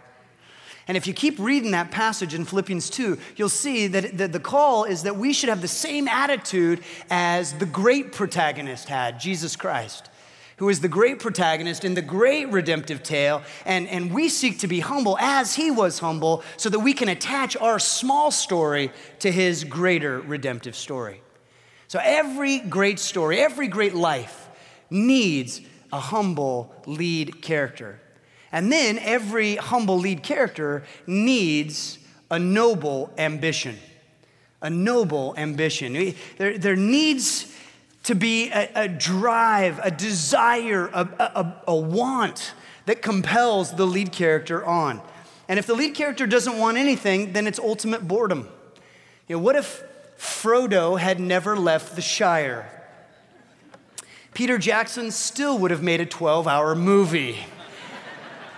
And 0.88 0.96
if 0.96 1.06
you 1.06 1.12
keep 1.12 1.38
reading 1.38 1.72
that 1.72 1.90
passage 1.90 2.32
in 2.32 2.46
Philippians 2.46 2.88
2, 2.88 3.18
you'll 3.36 3.50
see 3.50 3.88
that 3.88 4.32
the 4.32 4.40
call 4.40 4.84
is 4.84 5.02
that 5.02 5.16
we 5.16 5.34
should 5.34 5.50
have 5.50 5.60
the 5.60 5.68
same 5.68 6.08
attitude 6.08 6.80
as 7.10 7.52
the 7.52 7.66
great 7.66 8.12
protagonist 8.12 8.88
had, 8.88 9.20
Jesus 9.20 9.54
Christ, 9.54 10.08
who 10.56 10.70
is 10.70 10.80
the 10.80 10.88
great 10.88 11.18
protagonist 11.18 11.84
in 11.84 11.92
the 11.92 12.00
great 12.00 12.48
redemptive 12.48 13.02
tale. 13.02 13.42
And, 13.66 13.86
and 13.86 14.14
we 14.14 14.30
seek 14.30 14.60
to 14.60 14.66
be 14.66 14.80
humble 14.80 15.18
as 15.18 15.54
he 15.54 15.70
was 15.70 15.98
humble 15.98 16.42
so 16.56 16.70
that 16.70 16.78
we 16.78 16.94
can 16.94 17.10
attach 17.10 17.54
our 17.58 17.78
small 17.78 18.30
story 18.30 18.90
to 19.18 19.30
his 19.30 19.64
greater 19.64 20.20
redemptive 20.20 20.74
story. 20.74 21.20
So 21.88 22.00
every 22.02 22.60
great 22.60 22.98
story, 22.98 23.40
every 23.40 23.68
great 23.68 23.94
life 23.94 24.48
needs 24.88 25.60
a 25.92 26.00
humble 26.00 26.74
lead 26.86 27.42
character. 27.42 28.00
And 28.52 28.72
then 28.72 28.98
every 28.98 29.56
humble 29.56 29.98
lead 29.98 30.22
character 30.22 30.84
needs 31.06 31.98
a 32.30 32.38
noble 32.38 33.12
ambition. 33.18 33.76
A 34.60 34.70
noble 34.70 35.34
ambition. 35.36 36.14
There, 36.36 36.58
there 36.58 36.76
needs 36.76 37.54
to 38.04 38.14
be 38.14 38.50
a, 38.50 38.70
a 38.74 38.88
drive, 38.88 39.80
a 39.82 39.90
desire, 39.90 40.86
a, 40.88 41.00
a, 41.18 41.62
a 41.68 41.76
want 41.76 42.54
that 42.86 43.02
compels 43.02 43.76
the 43.76 43.86
lead 43.86 44.12
character 44.12 44.64
on. 44.64 45.02
And 45.46 45.58
if 45.58 45.66
the 45.66 45.74
lead 45.74 45.94
character 45.94 46.26
doesn't 46.26 46.58
want 46.58 46.76
anything, 46.76 47.32
then 47.32 47.46
it's 47.46 47.58
ultimate 47.58 48.08
boredom. 48.08 48.48
You 49.28 49.36
know, 49.36 49.42
what 49.42 49.56
if 49.56 49.82
Frodo 50.18 50.98
had 50.98 51.20
never 51.20 51.56
left 51.56 51.96
the 51.96 52.02
Shire? 52.02 52.70
Peter 54.32 54.56
Jackson 54.56 55.10
still 55.10 55.58
would 55.58 55.70
have 55.70 55.82
made 55.82 56.00
a 56.00 56.06
12 56.06 56.48
hour 56.48 56.74
movie 56.74 57.44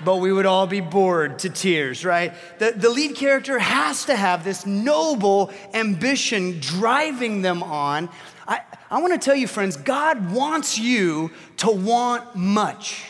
but 0.05 0.17
we 0.17 0.33
would 0.33 0.47
all 0.47 0.67
be 0.67 0.81
bored 0.81 1.39
to 1.41 1.51
tears, 1.51 2.05
right? 2.05 2.33
The, 2.59 2.73
the 2.73 2.91
lead 2.91 3.17
character 3.17 3.59
has 3.59 4.07
to 4.07 4.17
have 4.17 4.45
this 4.45 4.67
noble 4.67 5.51
ambition 5.75 6.61
driving 6.61 7.43
them 7.43 7.63
on. 7.63 8.09
I, 8.47 8.61
I 8.91 9.01
want 9.01 9.13
to 9.13 9.25
tell 9.25 9.37
you, 9.37 9.47
friends, 9.47 9.77
God 9.77 10.33
wants 10.33 10.79
you 10.79 11.31
to 11.59 11.71
want 11.71 12.35
much, 12.35 13.05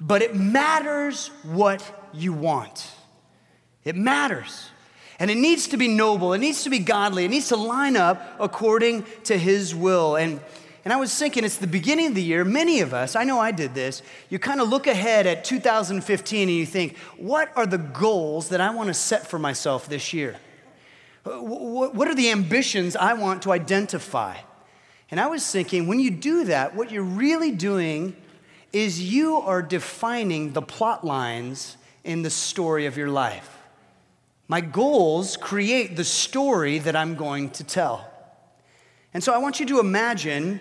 but 0.00 0.22
it 0.22 0.34
matters 0.34 1.28
what 1.42 2.10
you 2.12 2.32
want. 2.32 2.90
It 3.84 3.96
matters. 3.96 4.70
And 5.18 5.30
it 5.30 5.36
needs 5.36 5.68
to 5.68 5.76
be 5.76 5.88
noble, 5.88 6.32
it 6.32 6.38
needs 6.38 6.64
to 6.64 6.70
be 6.70 6.80
godly, 6.80 7.24
it 7.24 7.28
needs 7.28 7.48
to 7.48 7.56
line 7.56 7.96
up 7.96 8.36
according 8.40 9.04
to 9.24 9.38
His 9.38 9.74
will. 9.74 10.16
And 10.16 10.40
and 10.84 10.92
I 10.92 10.96
was 10.96 11.16
thinking, 11.18 11.44
it's 11.44 11.56
the 11.56 11.66
beginning 11.66 12.08
of 12.08 12.14
the 12.14 12.22
year. 12.22 12.44
Many 12.44 12.80
of 12.80 12.92
us, 12.92 13.16
I 13.16 13.24
know 13.24 13.40
I 13.40 13.52
did 13.52 13.74
this, 13.74 14.02
you 14.28 14.38
kind 14.38 14.60
of 14.60 14.68
look 14.68 14.86
ahead 14.86 15.26
at 15.26 15.42
2015 15.42 16.48
and 16.48 16.56
you 16.56 16.66
think, 16.66 16.98
what 17.16 17.50
are 17.56 17.66
the 17.66 17.78
goals 17.78 18.50
that 18.50 18.60
I 18.60 18.70
want 18.70 18.88
to 18.88 18.94
set 18.94 19.26
for 19.26 19.38
myself 19.38 19.88
this 19.88 20.12
year? 20.12 20.36
What 21.24 22.06
are 22.06 22.14
the 22.14 22.30
ambitions 22.30 22.96
I 22.96 23.14
want 23.14 23.42
to 23.42 23.52
identify? 23.52 24.36
And 25.10 25.18
I 25.18 25.26
was 25.28 25.50
thinking, 25.50 25.86
when 25.86 26.00
you 26.00 26.10
do 26.10 26.44
that, 26.44 26.74
what 26.74 26.90
you're 26.90 27.02
really 27.02 27.50
doing 27.50 28.14
is 28.72 29.00
you 29.00 29.36
are 29.36 29.62
defining 29.62 30.52
the 30.52 30.60
plot 30.60 31.02
lines 31.02 31.78
in 32.02 32.22
the 32.22 32.30
story 32.30 32.84
of 32.84 32.98
your 32.98 33.08
life. 33.08 33.58
My 34.48 34.60
goals 34.60 35.38
create 35.38 35.96
the 35.96 36.04
story 36.04 36.78
that 36.80 36.94
I'm 36.94 37.14
going 37.14 37.50
to 37.50 37.64
tell. 37.64 38.10
And 39.14 39.24
so 39.24 39.32
I 39.32 39.38
want 39.38 39.60
you 39.60 39.66
to 39.66 39.80
imagine 39.80 40.60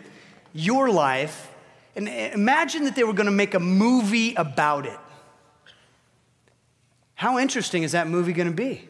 your 0.54 0.90
life 0.90 1.50
and 1.96 2.08
imagine 2.08 2.86
that 2.86 2.96
they 2.96 3.04
were 3.04 3.14
going 3.14 3.28
to 3.28 3.32
make 3.32 3.54
a 3.54 3.60
movie 3.60 4.34
about 4.36 4.86
it. 4.86 4.98
How 7.16 7.38
interesting 7.38 7.84
is 7.84 7.92
that 7.92 8.08
movie 8.08 8.34
going 8.34 8.50
to 8.50 8.54
be? 8.54 8.88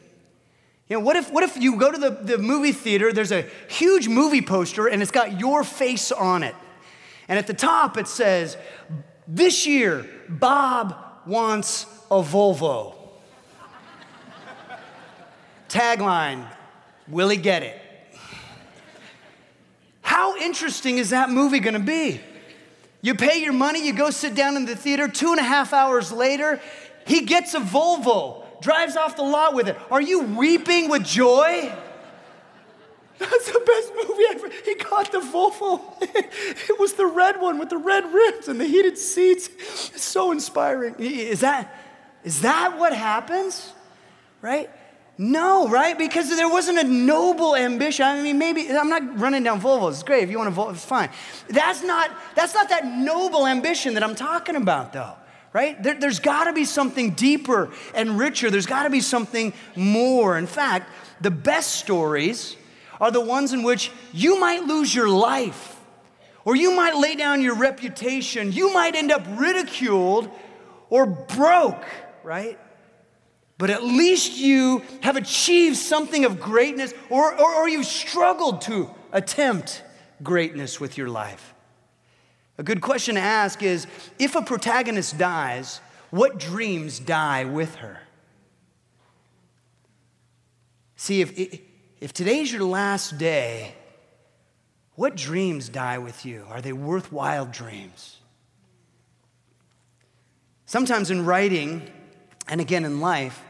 You 0.88 0.98
know, 0.98 1.00
what 1.02 1.16
if, 1.16 1.32
what 1.32 1.44
if 1.44 1.58
you 1.58 1.78
go 1.78 1.92
to 1.92 1.98
the, 1.98 2.10
the 2.10 2.38
movie 2.38 2.72
theater, 2.72 3.12
there's 3.12 3.32
a 3.32 3.46
huge 3.68 4.08
movie 4.08 4.42
poster, 4.42 4.88
and 4.88 5.02
it's 5.02 5.12
got 5.12 5.40
your 5.40 5.64
face 5.64 6.12
on 6.12 6.44
it. 6.44 6.56
And 7.28 7.40
at 7.40 7.48
the 7.48 7.54
top 7.54 7.98
it 7.98 8.08
says, 8.08 8.58
This 9.28 9.66
year, 9.66 10.06
Bob 10.30 10.96
wants 11.26 11.86
a 12.12 12.22
Volvo. 12.22 12.96
Tagline, 15.70 16.46
will 17.08 17.30
he 17.30 17.38
get 17.38 17.64
it? 17.64 17.83
How 20.14 20.38
interesting 20.38 21.00
is 21.00 21.10
that 21.10 21.32
movie 21.32 21.60
gonna 21.60 21.80
be? 21.80 22.22
You 23.02 23.16
pay 23.16 23.42
your 23.42 23.52
money, 23.52 23.84
you 23.84 23.94
go 23.94 24.12
sit 24.12 24.36
down 24.36 24.56
in 24.56 24.66
the 24.66 24.76
theater, 24.76 25.08
two 25.08 25.32
and 25.32 25.40
a 25.40 25.44
half 25.44 25.74
hours 25.74 26.12
later, 26.12 26.62
he 27.08 27.22
gets 27.22 27.56
a 27.56 27.60
Volvo, 27.60 28.44
drives 28.62 28.96
off 28.96 29.16
the 29.16 29.24
lot 29.24 29.56
with 29.56 29.68
it. 29.68 29.76
Are 29.90 30.04
you 30.04 30.22
weeping 30.22 30.88
with 30.88 31.04
joy? 31.04 31.74
That's 33.18 33.52
the 33.52 33.64
best 33.66 33.92
movie 34.08 34.24
ever. 34.30 34.50
He 34.64 34.76
got 34.76 35.12
the 35.12 35.18
Volvo. 35.18 35.82
It 36.70 36.80
was 36.80 36.94
the 36.94 37.08
red 37.08 37.42
one 37.42 37.58
with 37.58 37.70
the 37.70 37.78
red 37.78 38.06
rims 38.14 38.48
and 38.48 38.62
the 38.62 38.68
heated 38.68 39.00
seats. 39.00 39.48
It's 39.48 40.04
so 40.04 40.32
inspiring. 40.32 40.94
Is 41.00 41.40
that, 41.40 41.74
is 42.24 42.42
that 42.42 42.78
what 42.78 42.94
happens? 42.94 43.74
Right? 44.44 44.70
No, 45.18 45.70
right? 45.70 45.96
Because 45.96 46.36
there 46.36 46.50
wasn't 46.50 46.80
a 46.80 46.84
noble 46.84 47.56
ambition. 47.56 48.06
I 48.06 48.22
mean, 48.22 48.40
maybe 48.40 48.70
I'm 48.72 48.90
not 48.90 49.20
running 49.20 49.44
down 49.44 49.62
Volvos. 49.62 49.92
It's 49.92 50.04
great 50.04 50.24
if 50.24 50.32
you 50.32 50.40
want 50.40 50.54
to 50.54 50.60
Volvo. 50.60 50.74
It's 50.74 50.84
fine. 50.84 51.10
That's 51.50 51.84
not 51.84 52.10
that's 52.36 52.56
not 52.56 52.70
that 52.70 52.86
noble 52.86 53.46
ambition 53.46 53.94
that 53.94 54.04
I'm 54.04 54.16
talking 54.16 54.56
about, 54.56 54.92
though. 54.92 55.14
Right? 55.52 55.82
There, 55.82 55.94
there's 55.94 56.20
got 56.20 56.46
to 56.46 56.54
be 56.54 56.66
something 56.66 57.12
deeper 57.12 57.70
and 57.94 58.18
richer. 58.18 58.50
There's 58.50 58.66
got 58.66 58.84
to 58.84 58.90
be 58.90 59.02
something 59.02 59.54
more. 59.76 60.36
In 60.36 60.48
fact, 60.48 60.90
the 61.22 61.30
best 61.30 61.76
stories 61.76 62.56
are 63.00 63.12
the 63.12 63.22
ones 63.22 63.54
in 63.54 63.62
which 63.62 63.92
you 64.14 64.40
might 64.40 64.64
lose 64.64 64.96
your 64.96 65.10
life, 65.10 65.80
or 66.44 66.56
you 66.56 66.76
might 66.76 66.96
lay 66.96 67.16
down 67.16 67.42
your 67.42 67.56
reputation. 67.56 68.52
You 68.52 68.74
might 68.74 68.96
end 68.96 69.12
up 69.12 69.24
ridiculed 69.30 70.32
or 70.90 71.06
broke. 71.06 71.86
Right? 72.24 72.58
But 73.64 73.70
at 73.70 73.82
least 73.82 74.38
you 74.38 74.82
have 75.04 75.16
achieved 75.16 75.78
something 75.78 76.26
of 76.26 76.38
greatness 76.38 76.94
or, 77.10 77.34
or, 77.34 77.56
or, 77.56 77.70
you've 77.70 77.86
struggled 77.86 78.60
to 78.60 78.92
attempt 79.14 79.82
greatness 80.22 80.82
with 80.82 80.98
your 80.98 81.08
life. 81.08 81.54
A 82.58 82.64
good 82.64 82.82
question 82.82 83.16
to 83.16 83.22
ask 83.22 83.64
is 83.64 83.88
if 84.20 84.36
a 84.36 84.42
protagonist 84.42 85.18
dies, 85.18 85.80
what 86.10 86.42
dreams 86.42 87.00
die 87.00 87.46
with 87.46 87.76
her? 87.76 88.02
See, 90.98 91.22
if, 91.22 91.62
if 92.02 92.12
today's 92.12 92.52
your 92.52 92.66
last 92.66 93.18
day, 93.18 93.76
what 94.96 95.16
dreams 95.16 95.70
die 95.70 96.00
with 96.00 96.26
you? 96.26 96.46
Are 96.50 96.60
they 96.60 96.74
worthwhile 96.74 97.46
dreams? 97.46 98.18
Sometimes 100.66 101.10
in 101.10 101.24
writing, 101.24 101.90
and 102.50 102.60
again 102.60 102.84
in 102.84 103.00
life, 103.00 103.42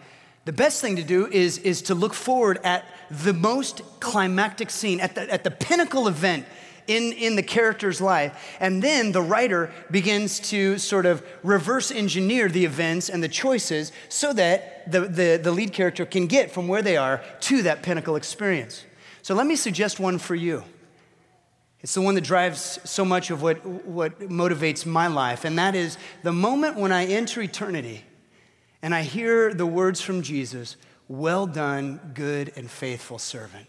the 0.46 0.54
best 0.54 0.82
thing 0.82 0.98
to 0.98 1.04
do 1.04 1.28
is, 1.28 1.58
is 1.60 1.84
to 1.84 1.96
look 1.96 2.14
forward 2.14 2.60
at 2.64 2.86
the 3.10 3.34
most 3.34 3.82
climactic 4.00 4.70
scene, 4.70 5.00
at 5.00 5.16
the, 5.16 5.32
at 5.32 5.44
the 5.44 5.52
pinnacle 5.52 6.08
event 6.08 6.46
in, 6.88 7.14
in 7.14 7.36
the 7.36 7.44
character's 7.44 8.02
life. 8.02 8.58
And 8.60 8.84
then 8.84 9.14
the 9.14 9.22
writer 9.22 9.72
begins 9.90 10.40
to 10.52 10.78
sort 10.78 11.06
of 11.06 11.26
reverse 11.44 11.92
engineer 11.92 12.50
the 12.50 12.66
events 12.66 13.10
and 13.10 13.24
the 13.24 13.30
choices 13.30 13.94
so 14.10 14.34
that 14.34 14.92
the, 14.92 15.02
the, 15.02 15.40
the 15.42 15.52
lead 15.52 15.72
character 15.72 16.06
can 16.06 16.28
get 16.28 16.52
from 16.52 16.68
where 16.68 16.82
they 16.82 16.98
are 16.98 17.22
to 17.42 17.62
that 17.64 17.84
pinnacle 17.84 18.18
experience. 18.18 18.84
So 19.22 19.36
let 19.36 19.48
me 19.48 19.56
suggest 19.56 20.00
one 20.00 20.18
for 20.18 20.36
you. 20.36 20.64
It's 21.80 21.94
the 21.94 22.02
one 22.02 22.16
that 22.16 22.24
drives 22.24 22.80
so 22.84 23.04
much 23.04 23.30
of 23.30 23.42
what, 23.42 23.66
what 23.66 24.20
motivates 24.20 24.86
my 24.86 25.08
life, 25.08 25.44
and 25.44 25.58
that 25.60 25.76
is 25.76 25.98
the 26.22 26.32
moment 26.32 26.78
when 26.78 26.94
I 26.94 27.06
enter 27.06 27.42
eternity 27.42 28.06
and 28.84 28.94
I 28.94 29.02
hear 29.02 29.54
the 29.54 29.66
words 29.66 30.02
from 30.02 30.22
Jesus, 30.22 30.76
Well 31.08 31.48
done, 31.48 32.12
good 32.14 32.52
and 32.58 32.70
faithful 32.70 33.18
servant. 33.18 33.68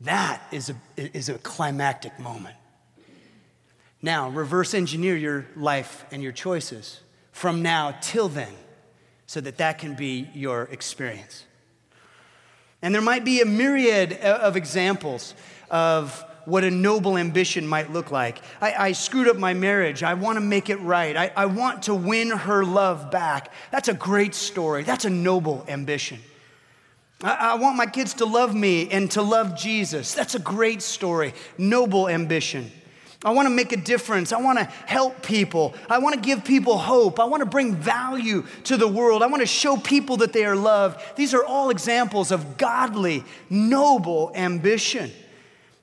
That 0.00 0.42
is 0.50 0.70
a, 0.70 0.76
is 0.96 1.28
a 1.28 1.38
climactic 1.38 2.18
moment. 2.18 2.56
Now, 4.02 4.28
reverse 4.28 4.74
engineer 4.74 5.16
your 5.16 5.46
life 5.56 6.04
and 6.10 6.22
your 6.22 6.32
choices 6.32 7.00
from 7.30 7.62
now 7.62 7.96
till 8.00 8.28
then 8.28 8.52
so 9.26 9.40
that 9.40 9.58
that 9.58 9.78
can 9.78 9.94
be 9.94 10.28
your 10.34 10.64
experience. 10.72 11.44
And 12.82 12.92
there 12.94 13.02
might 13.02 13.24
be 13.24 13.40
a 13.42 13.46
myriad 13.46 14.14
of 14.14 14.56
examples 14.56 15.34
of 15.70 16.24
what 16.44 16.64
a 16.64 16.70
noble 16.70 17.16
ambition 17.16 17.66
might 17.66 17.92
look 17.92 18.10
like. 18.10 18.40
I, 18.60 18.74
I 18.74 18.92
screwed 18.92 19.28
up 19.28 19.36
my 19.36 19.54
marriage. 19.54 20.02
I 20.02 20.14
want 20.14 20.36
to 20.36 20.40
make 20.40 20.70
it 20.70 20.76
right. 20.76 21.16
I, 21.16 21.32
I 21.36 21.46
want 21.46 21.84
to 21.84 21.94
win 21.94 22.30
her 22.30 22.64
love 22.64 23.10
back. 23.10 23.52
That's 23.70 23.88
a 23.88 23.94
great 23.94 24.34
story. 24.34 24.82
That's 24.82 25.04
a 25.04 25.10
noble 25.10 25.64
ambition. 25.68 26.18
I, 27.22 27.52
I 27.52 27.54
want 27.56 27.76
my 27.76 27.86
kids 27.86 28.14
to 28.14 28.24
love 28.24 28.54
me 28.54 28.88
and 28.90 29.10
to 29.12 29.22
love 29.22 29.56
Jesus. 29.56 30.14
That's 30.14 30.34
a 30.34 30.38
great 30.38 30.82
story, 30.82 31.34
noble 31.58 32.08
ambition. 32.08 32.70
I 33.22 33.32
want 33.32 33.46
to 33.46 33.54
make 33.54 33.72
a 33.72 33.76
difference. 33.76 34.32
I 34.32 34.40
want 34.40 34.58
to 34.58 34.64
help 34.64 35.22
people. 35.22 35.74
I 35.90 35.98
want 35.98 36.14
to 36.14 36.20
give 36.20 36.42
people 36.42 36.78
hope. 36.78 37.20
I 37.20 37.24
want 37.24 37.42
to 37.42 37.46
bring 37.46 37.74
value 37.74 38.46
to 38.64 38.78
the 38.78 38.88
world. 38.88 39.22
I 39.22 39.26
want 39.26 39.42
to 39.42 39.46
show 39.46 39.76
people 39.76 40.18
that 40.18 40.32
they 40.32 40.46
are 40.46 40.56
loved. 40.56 41.16
These 41.16 41.34
are 41.34 41.44
all 41.44 41.68
examples 41.68 42.30
of 42.30 42.56
godly, 42.56 43.24
noble 43.50 44.32
ambition. 44.34 45.12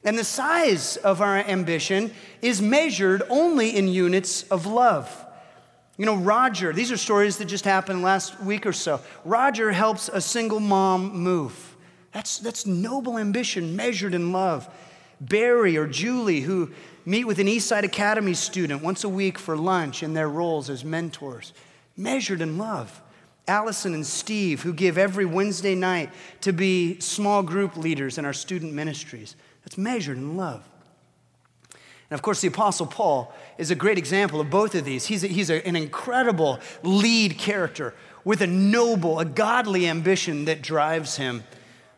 And 0.08 0.18
the 0.18 0.24
size 0.24 0.96
of 0.96 1.22
our 1.22 1.36
ambition 1.36 2.14
is 2.42 2.62
measured 2.62 3.24
only 3.28 3.76
in 3.76 3.90
units 3.90 4.44
of 4.44 4.66
love. 4.66 5.26
You 5.98 6.06
know, 6.06 6.16
Roger, 6.16 6.72
these 6.72 6.94
are 6.94 6.98
stories 6.98 7.36
that 7.40 7.46
just 7.46 7.66
happened 7.66 8.04
last 8.04 8.42
week 8.42 8.66
or 8.66 8.72
so. 8.72 9.02
Roger 9.26 9.70
helps 9.74 10.08
a 10.08 10.22
single 10.22 10.62
mom 10.62 11.12
move. 11.12 11.76
That's, 12.14 12.40
that's 12.40 12.66
noble 12.66 13.18
ambition 13.18 13.76
measured 13.76 14.14
in 14.14 14.32
love. 14.32 14.74
Barry 15.20 15.76
or 15.76 15.88
Julie, 15.88 16.40
who 16.40 16.72
meet 17.06 17.26
with 17.26 17.40
an 17.40 17.48
Eastside 17.48 17.84
Academy 17.84 18.34
student 18.34 18.82
once 18.82 19.04
a 19.04 19.10
week 19.10 19.38
for 19.38 19.58
lunch 19.58 20.04
in 20.04 20.14
their 20.14 20.30
roles 20.30 20.70
as 20.70 20.86
mentors, 20.86 21.52
measured 21.98 22.40
in 22.40 22.58
love. 22.58 23.02
Allison 23.46 23.94
and 23.94 24.06
Steve, 24.06 24.62
who 24.62 24.72
give 24.72 24.98
every 24.98 25.26
Wednesday 25.26 25.76
night 25.76 26.12
to 26.40 26.54
be 26.54 26.98
small 27.02 27.44
group 27.44 27.76
leaders 27.76 28.18
in 28.18 28.24
our 28.24 28.32
student 28.32 28.72
ministries. 28.72 29.36
That's 29.68 29.78
measured 29.78 30.16
in 30.16 30.38
love. 30.38 30.64
And 31.74 32.18
of 32.18 32.22
course, 32.22 32.40
the 32.40 32.48
Apostle 32.48 32.86
Paul 32.86 33.34
is 33.58 33.70
a 33.70 33.76
great 33.76 33.98
example 33.98 34.40
of 34.40 34.50
both 34.50 34.76
of 34.76 34.86
these. 34.86 35.08
He's, 35.08 35.26
a, 35.26 35.28
he's 35.28 35.50
a, 35.50 35.68
an 35.68 35.76
incredible 35.76 36.62
lead 36.84 37.38
character 37.38 37.94
with 38.24 38.40
a 38.40 38.48
noble, 38.48 39.20
a 39.20 39.26
godly 39.26 39.86
ambition 39.86 40.46
that 40.46 40.62
drives 40.62 41.18
him. 41.18 41.44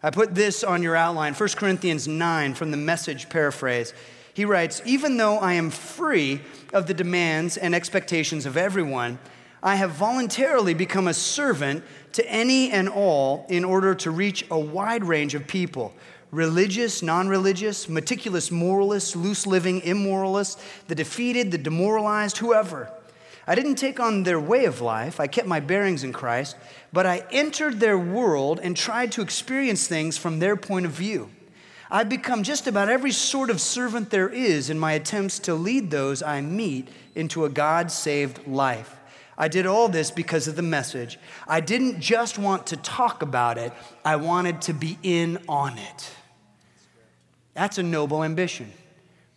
I 0.02 0.10
put 0.10 0.34
this 0.34 0.64
on 0.64 0.82
your 0.82 0.96
outline 0.96 1.36
1 1.36 1.50
Corinthians 1.50 2.08
9 2.08 2.56
from 2.56 2.72
the 2.72 2.78
message 2.78 3.30
paraphrase. 3.30 3.94
He 4.34 4.46
writes, 4.46 4.82
Even 4.84 5.18
though 5.18 5.38
I 5.38 5.54
am 5.54 5.70
free 5.70 6.42
of 6.74 6.88
the 6.88 6.96
demands 6.96 7.56
and 7.56 7.76
expectations 7.76 8.48
of 8.48 8.58
everyone, 8.58 9.20
I 9.62 9.76
have 9.76 9.92
voluntarily 9.92 10.74
become 10.74 11.08
a 11.08 11.14
servant 11.14 11.84
to 12.14 12.28
any 12.28 12.72
and 12.72 12.90
all 12.90 13.46
in 13.48 13.64
order 13.64 13.94
to 13.94 14.10
reach 14.10 14.44
a 14.50 14.58
wide 14.58 15.04
range 15.04 15.36
of 15.36 15.46
people 15.46 15.94
religious, 16.32 17.02
non 17.02 17.28
religious, 17.28 17.90
meticulous 17.90 18.52
moralists, 18.52 19.16
loose 19.16 19.48
living 19.48 19.82
immoralists, 19.82 20.62
the 20.88 20.96
defeated, 20.96 21.52
the 21.52 21.58
demoralized, 21.58 22.38
whoever. 22.38 22.92
I 23.48 23.56
didn't 23.56 23.76
take 23.76 24.00
on 24.00 24.24
their 24.24 24.40
way 24.40 24.66
of 24.66 24.80
life, 24.80 25.20
I 25.20 25.26
kept 25.26 25.48
my 25.48 25.60
bearings 25.60 26.04
in 26.04 26.14
Christ, 26.14 26.56
but 26.94 27.08
I 27.08 27.26
entered 27.32 27.80
their 27.80 27.98
world 27.98 28.60
and 28.62 28.78
tried 28.78 29.12
to 29.14 29.22
experience 29.22 29.88
things 29.88 30.20
from 30.20 30.38
their 30.38 30.56
point 30.56 30.86
of 30.86 30.92
view. 30.92 31.32
I've 31.90 32.10
become 32.10 32.44
just 32.44 32.68
about 32.68 32.90
every 32.90 33.12
sort 33.12 33.50
of 33.50 33.60
servant 33.60 34.12
there 34.12 34.30
is 34.30 34.70
in 34.70 34.78
my 34.78 34.92
attempts 34.92 35.40
to 35.40 35.56
lead 35.56 35.90
those 35.90 36.22
I 36.22 36.42
meet 36.42 36.90
into 37.16 37.46
a 37.46 37.50
God 37.50 37.90
saved 37.92 38.46
life. 38.48 38.96
I 39.36 39.48
did 39.48 39.66
all 39.66 39.90
this 39.90 40.12
because 40.12 40.48
of 40.48 40.56
the 40.56 40.62
message. 40.62 41.18
I 41.48 41.62
didn't 41.62 42.00
just 42.00 42.38
want 42.38 42.68
to 42.68 42.78
talk 42.78 43.24
about 43.24 43.58
it, 43.58 43.74
I 44.06 44.18
wanted 44.18 44.62
to 44.64 44.74
be 44.74 45.00
in 45.02 45.40
on 45.48 45.80
it. 45.80 46.12
That's 47.60 47.78
a 47.78 47.84
noble 47.84 48.24
ambition. 48.24 48.72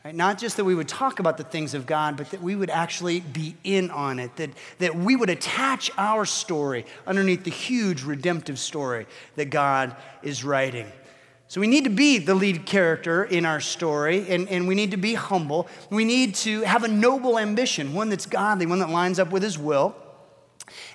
Right? 0.04 0.14
Not 0.14 0.38
just 0.38 0.56
that 0.56 0.64
we 0.64 0.76
would 0.76 0.86
talk 0.86 1.18
about 1.18 1.38
the 1.38 1.42
things 1.42 1.74
of 1.74 1.86
God, 1.86 2.16
but 2.16 2.30
that 2.30 2.40
we 2.40 2.54
would 2.54 2.70
actually 2.70 3.18
be 3.18 3.56
in 3.64 3.90
on 3.90 4.20
it, 4.20 4.36
that, 4.36 4.50
that 4.78 4.94
we 4.94 5.16
would 5.16 5.28
attach 5.28 5.90
our 5.98 6.24
story 6.24 6.86
underneath 7.04 7.42
the 7.42 7.50
huge 7.50 8.04
redemptive 8.04 8.60
story 8.60 9.06
that 9.34 9.46
God 9.46 9.96
is 10.22 10.44
writing. 10.44 10.86
So 11.48 11.60
we 11.60 11.66
need 11.66 11.82
to 11.82 11.90
be 11.90 12.18
the 12.18 12.36
lead 12.36 12.64
character 12.64 13.24
in 13.24 13.44
our 13.44 13.58
story, 13.58 14.24
and, 14.28 14.48
and 14.48 14.68
we 14.68 14.76
need 14.76 14.92
to 14.92 14.96
be 14.96 15.14
humble. 15.14 15.66
We 15.90 16.04
need 16.04 16.36
to 16.36 16.60
have 16.60 16.84
a 16.84 16.88
noble 16.88 17.40
ambition, 17.40 17.92
one 17.92 18.08
that's 18.08 18.26
godly, 18.26 18.66
one 18.66 18.78
that 18.78 18.90
lines 18.90 19.18
up 19.18 19.32
with 19.32 19.42
His 19.42 19.58
will. 19.58 19.96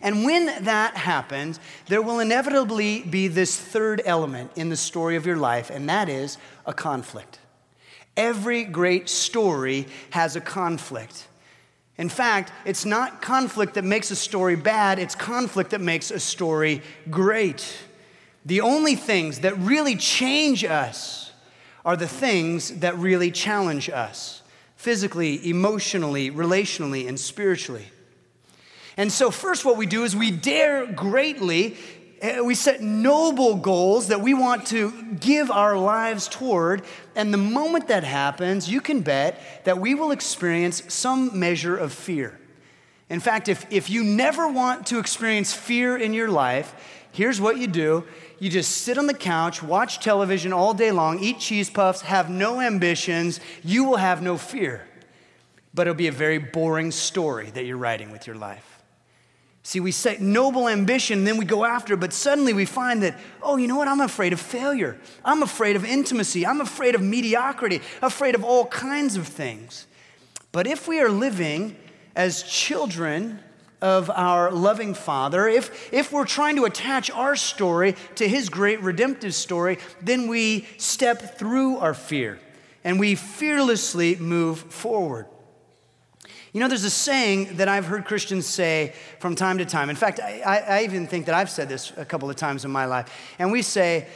And 0.01 0.23
when 0.25 0.45
that 0.63 0.95
happens, 0.95 1.59
there 1.87 2.01
will 2.01 2.19
inevitably 2.19 3.01
be 3.01 3.27
this 3.27 3.59
third 3.59 4.01
element 4.05 4.51
in 4.55 4.69
the 4.69 4.77
story 4.77 5.15
of 5.15 5.25
your 5.25 5.37
life, 5.37 5.69
and 5.69 5.89
that 5.89 6.09
is 6.09 6.37
a 6.65 6.73
conflict. 6.73 7.39
Every 8.15 8.63
great 8.63 9.09
story 9.09 9.87
has 10.11 10.35
a 10.35 10.41
conflict. 10.41 11.27
In 11.97 12.09
fact, 12.09 12.51
it's 12.65 12.85
not 12.85 13.21
conflict 13.21 13.73
that 13.73 13.83
makes 13.83 14.11
a 14.11 14.15
story 14.15 14.55
bad, 14.55 14.99
it's 14.99 15.15
conflict 15.15 15.71
that 15.71 15.81
makes 15.81 16.11
a 16.11 16.19
story 16.19 16.81
great. 17.09 17.77
The 18.45 18.61
only 18.61 18.95
things 18.95 19.39
that 19.39 19.57
really 19.57 19.95
change 19.95 20.63
us 20.63 21.31
are 21.83 21.97
the 21.97 22.07
things 22.07 22.79
that 22.79 22.97
really 22.97 23.31
challenge 23.31 23.89
us 23.89 24.41
physically, 24.75 25.49
emotionally, 25.49 26.29
relationally, 26.31 27.07
and 27.07 27.19
spiritually. 27.19 27.87
And 28.97 29.11
so, 29.11 29.29
first, 29.29 29.63
what 29.63 29.77
we 29.77 29.85
do 29.85 30.03
is 30.03 30.15
we 30.15 30.31
dare 30.31 30.87
greatly, 30.87 31.77
eh, 32.19 32.41
we 32.41 32.55
set 32.55 32.81
noble 32.81 33.55
goals 33.55 34.07
that 34.07 34.21
we 34.21 34.33
want 34.33 34.65
to 34.67 34.91
give 35.19 35.51
our 35.51 35.77
lives 35.77 36.27
toward. 36.27 36.81
And 37.15 37.31
the 37.31 37.37
moment 37.37 37.89
that 37.89 38.03
happens, 38.03 38.67
you 38.67 38.81
can 38.81 39.01
bet 39.01 39.39
that 39.65 39.79
we 39.79 39.93
will 39.93 40.09
experience 40.09 40.81
some 40.87 41.39
measure 41.39 41.77
of 41.77 41.93
fear. 41.93 42.39
In 43.09 43.19
fact, 43.19 43.47
if, 43.47 43.65
if 43.71 43.89
you 43.89 44.03
never 44.03 44.47
want 44.47 44.87
to 44.87 44.99
experience 44.99 45.53
fear 45.53 45.95
in 45.95 46.13
your 46.13 46.29
life, 46.29 47.07
here's 47.11 47.39
what 47.39 47.57
you 47.57 47.67
do 47.67 48.03
you 48.39 48.51
just 48.51 48.71
sit 48.71 48.99
on 48.99 49.07
the 49.07 49.15
couch, 49.15 49.63
watch 49.63 49.99
television 49.99 50.53
all 50.53 50.73
day 50.73 50.91
long, 50.91 51.19
eat 51.19 51.39
cheese 51.39 51.71
puffs, 51.71 52.01
have 52.01 52.29
no 52.29 52.61
ambitions, 52.61 53.39
you 53.63 53.83
will 53.83 53.97
have 53.97 54.21
no 54.21 54.37
fear. 54.37 54.87
But 55.73 55.87
it'll 55.87 55.97
be 55.97 56.07
a 56.07 56.11
very 56.11 56.37
boring 56.37 56.91
story 56.91 57.49
that 57.51 57.65
you're 57.65 57.77
writing 57.77 58.11
with 58.11 58.27
your 58.27 58.35
life. 58.35 58.76
See, 59.67 59.81
we 59.81 59.91
set 59.91 60.21
noble 60.21 60.69
ambition, 60.69 61.25
then 61.25 61.35
we 61.35 61.43
go 61.43 61.65
after 61.65 61.95
it, 61.95 61.99
but 61.99 62.13
suddenly 62.13 62.53
we 62.53 62.63
find 62.63 63.03
that, 63.03 63.19
oh, 63.43 63.57
you 63.57 63.67
know 63.67 63.75
what? 63.75 63.89
I'm 63.89 63.99
afraid 63.99 64.31
of 64.31 64.39
failure. 64.39 64.97
I'm 65.25 65.43
afraid 65.43 65.75
of 65.75 65.83
intimacy. 65.83 66.47
I'm 66.47 66.61
afraid 66.61 66.95
of 66.95 67.01
mediocrity, 67.01 67.81
afraid 68.01 68.33
of 68.33 68.45
all 68.45 68.67
kinds 68.67 69.17
of 69.17 69.27
things. 69.27 69.85
But 70.53 70.67
if 70.67 70.87
we 70.87 71.01
are 71.01 71.09
living 71.09 71.75
as 72.15 72.43
children 72.43 73.41
of 73.81 74.09
our 74.09 74.51
loving 74.51 74.93
Father, 74.93 75.49
if, 75.49 75.91
if 75.93 76.13
we're 76.13 76.23
trying 76.23 76.55
to 76.55 76.63
attach 76.63 77.11
our 77.11 77.35
story 77.35 77.97
to 78.15 78.25
His 78.25 78.47
great 78.47 78.79
redemptive 78.79 79.35
story, 79.35 79.79
then 80.01 80.29
we 80.29 80.65
step 80.77 81.37
through 81.37 81.75
our 81.79 81.93
fear 81.93 82.39
and 82.85 83.01
we 83.01 83.15
fearlessly 83.15 84.15
move 84.15 84.59
forward. 84.59 85.25
You 86.57 86.61
know, 86.61 86.69
there's 86.69 86.85
a 86.85 86.89
saying 86.89 87.57
that 87.57 87.67
I've 87.67 87.85
heard 87.85 88.05
Christians 88.05 88.47
say 88.47 88.95
from 89.19 89.35
time 89.35 89.59
to 89.59 89.65
time. 89.65 89.91
In 89.91 89.95
fact, 89.95 90.19
I, 90.19 90.63
I, 90.67 90.83
even 90.85 91.05
think 91.05 91.27
that 91.27 91.35
I've 91.35 91.51
said 91.51 91.69
this 91.69 91.93
a 91.97 92.03
couple 92.03 92.31
of 92.31 92.35
times 92.35 92.65
in 92.65 92.71
my 92.71 92.85
life. 92.85 93.13
And 93.37 93.51
we 93.51 93.61
say, 93.61 94.07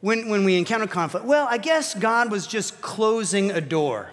when, 0.00 0.28
when 0.28 0.44
we 0.44 0.56
encounter 0.56 0.86
conflict, 0.86 1.26
well, 1.26 1.48
I 1.50 1.58
guess 1.58 1.92
God 1.92 2.30
was 2.30 2.46
just 2.46 2.80
closing 2.80 3.50
a 3.50 3.60
door. 3.60 4.12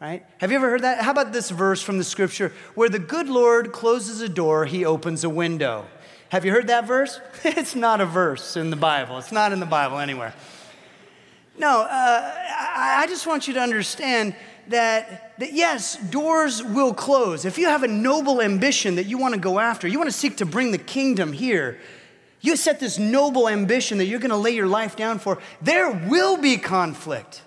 right? 0.00 0.24
Have 0.38 0.52
you 0.52 0.56
ever 0.58 0.70
heard 0.70 0.82
that? 0.82 1.02
How 1.02 1.10
about 1.10 1.32
this 1.32 1.50
verse 1.50 1.82
from 1.82 1.98
the 1.98 2.04
scripture 2.04 2.52
where 2.76 2.88
the 2.88 3.00
good 3.00 3.28
Lord 3.28 3.72
closes 3.72 4.20
a 4.20 4.28
door, 4.28 4.66
he 4.66 4.84
opens 4.84 5.24
a 5.24 5.28
window? 5.28 5.86
Have 6.28 6.44
you 6.44 6.52
heard 6.52 6.68
that 6.68 6.86
verse? 6.86 7.20
it's 7.42 7.74
not 7.74 8.00
a 8.00 8.06
verse 8.06 8.56
in 8.56 8.70
the 8.70 8.76
Bible, 8.76 9.18
it's 9.18 9.32
not 9.32 9.50
in 9.50 9.58
the 9.58 9.66
Bible 9.66 9.98
anywhere. 9.98 10.34
No, 11.58 11.82
uh, 11.82 12.32
I, 12.82 13.06
just 13.06 13.26
want 13.26 13.46
you 13.46 13.54
to 13.54 13.60
understand 13.60 14.34
that, 14.68 15.38
that 15.38 15.52
yes, 15.52 15.96
doors 15.96 16.62
will 16.62 16.92
close. 16.92 17.44
If 17.44 17.58
you 17.58 17.68
have 17.68 17.82
a 17.82 17.88
noble 17.88 18.42
ambition 18.42 18.96
that 18.96 19.06
you 19.06 19.18
want 19.18 19.34
to 19.34 19.40
go 19.40 19.58
after, 19.58 19.86
you 19.86 19.98
want 19.98 20.10
to 20.10 20.16
seek 20.16 20.38
to 20.38 20.46
bring 20.46 20.72
the 20.72 20.78
kingdom 20.78 21.32
here, 21.32 21.78
you 22.40 22.56
set 22.56 22.80
this 22.80 22.98
noble 22.98 23.48
ambition 23.48 23.98
that 23.98 24.06
you're 24.06 24.18
going 24.18 24.30
to 24.30 24.36
lay 24.36 24.50
your 24.50 24.66
life 24.66 24.96
down 24.96 25.18
for, 25.18 25.38
there 25.60 25.90
will 25.90 26.36
be 26.36 26.56
conflict. 26.56 27.42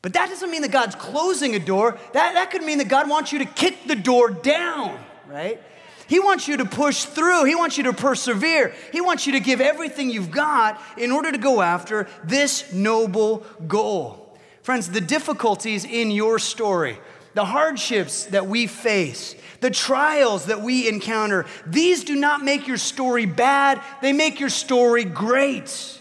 But 0.00 0.14
that 0.14 0.28
doesn't 0.28 0.50
mean 0.50 0.62
that 0.62 0.70
God's 0.70 0.94
closing 0.94 1.54
a 1.54 1.58
door. 1.58 1.98
That, 2.12 2.34
that 2.34 2.50
could 2.50 2.62
mean 2.62 2.78
that 2.78 2.88
God 2.88 3.08
wants 3.08 3.32
you 3.32 3.38
to 3.40 3.46
kick 3.46 3.86
the 3.86 3.94
door 3.96 4.30
down, 4.30 4.98
right? 5.26 5.60
He 6.06 6.20
wants 6.20 6.48
you 6.48 6.58
to 6.58 6.64
push 6.64 7.04
through. 7.04 7.44
He 7.44 7.54
wants 7.54 7.78
you 7.78 7.84
to 7.84 7.92
persevere. 7.92 8.74
He 8.92 9.00
wants 9.00 9.26
you 9.26 9.32
to 9.32 9.40
give 9.40 9.60
everything 9.60 10.10
you've 10.10 10.30
got 10.30 10.80
in 10.96 11.10
order 11.10 11.32
to 11.32 11.38
go 11.38 11.62
after 11.62 12.08
this 12.24 12.72
noble 12.72 13.44
goal. 13.66 14.36
Friends, 14.62 14.90
the 14.90 15.00
difficulties 15.00 15.84
in 15.84 16.10
your 16.10 16.38
story, 16.38 16.98
the 17.34 17.44
hardships 17.44 18.26
that 18.26 18.46
we 18.46 18.66
face, 18.66 19.34
the 19.60 19.70
trials 19.70 20.46
that 20.46 20.62
we 20.62 20.88
encounter, 20.88 21.46
these 21.66 22.04
do 22.04 22.16
not 22.16 22.42
make 22.42 22.66
your 22.66 22.76
story 22.76 23.26
bad, 23.26 23.82
they 24.02 24.12
make 24.12 24.40
your 24.40 24.48
story 24.48 25.04
great. 25.04 26.00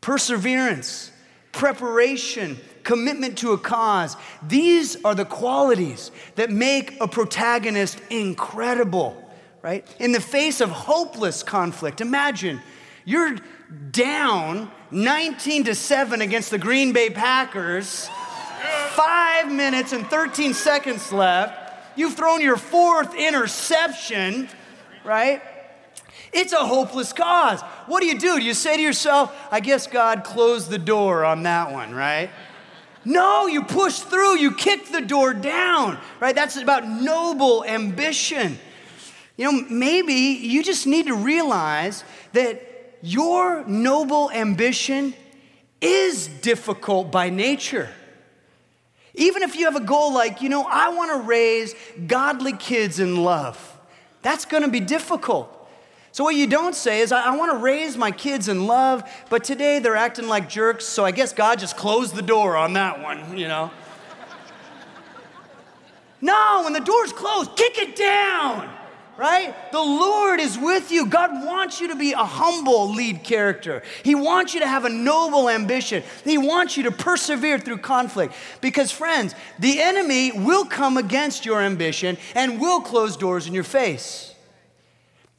Perseverance, 0.00 1.10
preparation, 1.52 2.58
commitment 2.84 3.38
to 3.38 3.52
a 3.52 3.58
cause. 3.58 4.16
These 4.46 5.02
are 5.04 5.14
the 5.14 5.24
qualities 5.24 6.10
that 6.34 6.50
make 6.50 7.00
a 7.00 7.08
protagonist 7.08 8.00
incredible, 8.10 9.30
right? 9.62 9.86
In 9.98 10.12
the 10.12 10.20
face 10.20 10.60
of 10.60 10.70
hopeless 10.70 11.42
conflict, 11.42 12.00
imagine 12.00 12.60
you're 13.04 13.36
down 13.90 14.70
19 14.90 15.64
to 15.64 15.74
7 15.74 16.20
against 16.20 16.50
the 16.50 16.58
Green 16.58 16.92
Bay 16.92 17.10
Packers, 17.10 18.08
five 18.90 19.50
minutes 19.50 19.92
and 19.92 20.06
13 20.06 20.54
seconds 20.54 21.12
left. 21.12 21.58
You've 21.96 22.14
thrown 22.14 22.40
your 22.40 22.56
fourth 22.56 23.14
interception, 23.14 24.48
right? 25.04 25.42
It's 26.32 26.52
a 26.52 26.64
hopeless 26.64 27.12
cause. 27.12 27.60
What 27.86 28.00
do 28.00 28.06
you 28.06 28.18
do? 28.18 28.38
Do 28.38 28.44
you 28.44 28.54
say 28.54 28.76
to 28.76 28.82
yourself, 28.82 29.34
I 29.50 29.60
guess 29.60 29.86
God 29.86 30.24
closed 30.24 30.70
the 30.70 30.78
door 30.78 31.24
on 31.24 31.42
that 31.42 31.72
one, 31.72 31.94
right? 31.94 32.30
No, 33.04 33.46
you 33.46 33.62
push 33.64 33.98
through, 33.98 34.38
you 34.38 34.52
kick 34.52 34.90
the 34.90 35.00
door 35.00 35.34
down, 35.34 35.98
right? 36.20 36.34
That's 36.34 36.56
about 36.56 36.88
noble 36.88 37.64
ambition. 37.64 38.58
You 39.36 39.50
know, 39.50 39.66
maybe 39.68 40.12
you 40.12 40.62
just 40.62 40.86
need 40.86 41.06
to 41.06 41.14
realize 41.14 42.04
that 42.32 42.98
your 43.02 43.64
noble 43.66 44.30
ambition 44.30 45.14
is 45.80 46.28
difficult 46.28 47.10
by 47.10 47.28
nature. 47.28 47.88
Even 49.14 49.42
if 49.42 49.56
you 49.56 49.64
have 49.64 49.76
a 49.76 49.84
goal 49.84 50.14
like, 50.14 50.40
you 50.40 50.48
know, 50.48 50.64
I 50.64 50.90
want 50.90 51.10
to 51.12 51.26
raise 51.26 51.74
godly 52.06 52.52
kids 52.52 53.00
in 53.00 53.24
love, 53.24 53.58
that's 54.22 54.44
going 54.44 54.62
to 54.62 54.70
be 54.70 54.80
difficult. 54.80 55.61
So, 56.12 56.24
what 56.24 56.34
you 56.34 56.46
don't 56.46 56.74
say 56.74 57.00
is, 57.00 57.10
I, 57.10 57.32
I 57.32 57.36
want 57.36 57.52
to 57.52 57.56
raise 57.56 57.96
my 57.96 58.10
kids 58.10 58.48
in 58.48 58.66
love, 58.66 59.02
but 59.30 59.44
today 59.44 59.78
they're 59.78 59.96
acting 59.96 60.28
like 60.28 60.46
jerks, 60.46 60.84
so 60.84 61.06
I 61.06 61.10
guess 61.10 61.32
God 61.32 61.58
just 61.58 61.74
closed 61.74 62.14
the 62.14 62.22
door 62.22 62.54
on 62.54 62.74
that 62.74 63.00
one, 63.00 63.38
you 63.38 63.48
know? 63.48 63.70
no, 66.20 66.60
when 66.64 66.74
the 66.74 66.80
door's 66.80 67.14
closed, 67.14 67.56
kick 67.56 67.78
it 67.78 67.96
down, 67.96 68.68
right? 69.16 69.54
The 69.72 69.80
Lord 69.80 70.38
is 70.38 70.58
with 70.58 70.92
you. 70.92 71.06
God 71.06 71.46
wants 71.46 71.80
you 71.80 71.88
to 71.88 71.96
be 71.96 72.12
a 72.12 72.18
humble 72.18 72.92
lead 72.92 73.24
character. 73.24 73.82
He 74.02 74.14
wants 74.14 74.52
you 74.52 74.60
to 74.60 74.66
have 74.66 74.84
a 74.84 74.90
noble 74.90 75.48
ambition. 75.48 76.02
He 76.24 76.36
wants 76.36 76.76
you 76.76 76.82
to 76.82 76.90
persevere 76.90 77.58
through 77.58 77.78
conflict. 77.78 78.34
Because, 78.60 78.92
friends, 78.92 79.34
the 79.58 79.80
enemy 79.80 80.30
will 80.30 80.66
come 80.66 80.98
against 80.98 81.46
your 81.46 81.62
ambition 81.62 82.18
and 82.34 82.60
will 82.60 82.82
close 82.82 83.16
doors 83.16 83.46
in 83.46 83.54
your 83.54 83.64
face. 83.64 84.31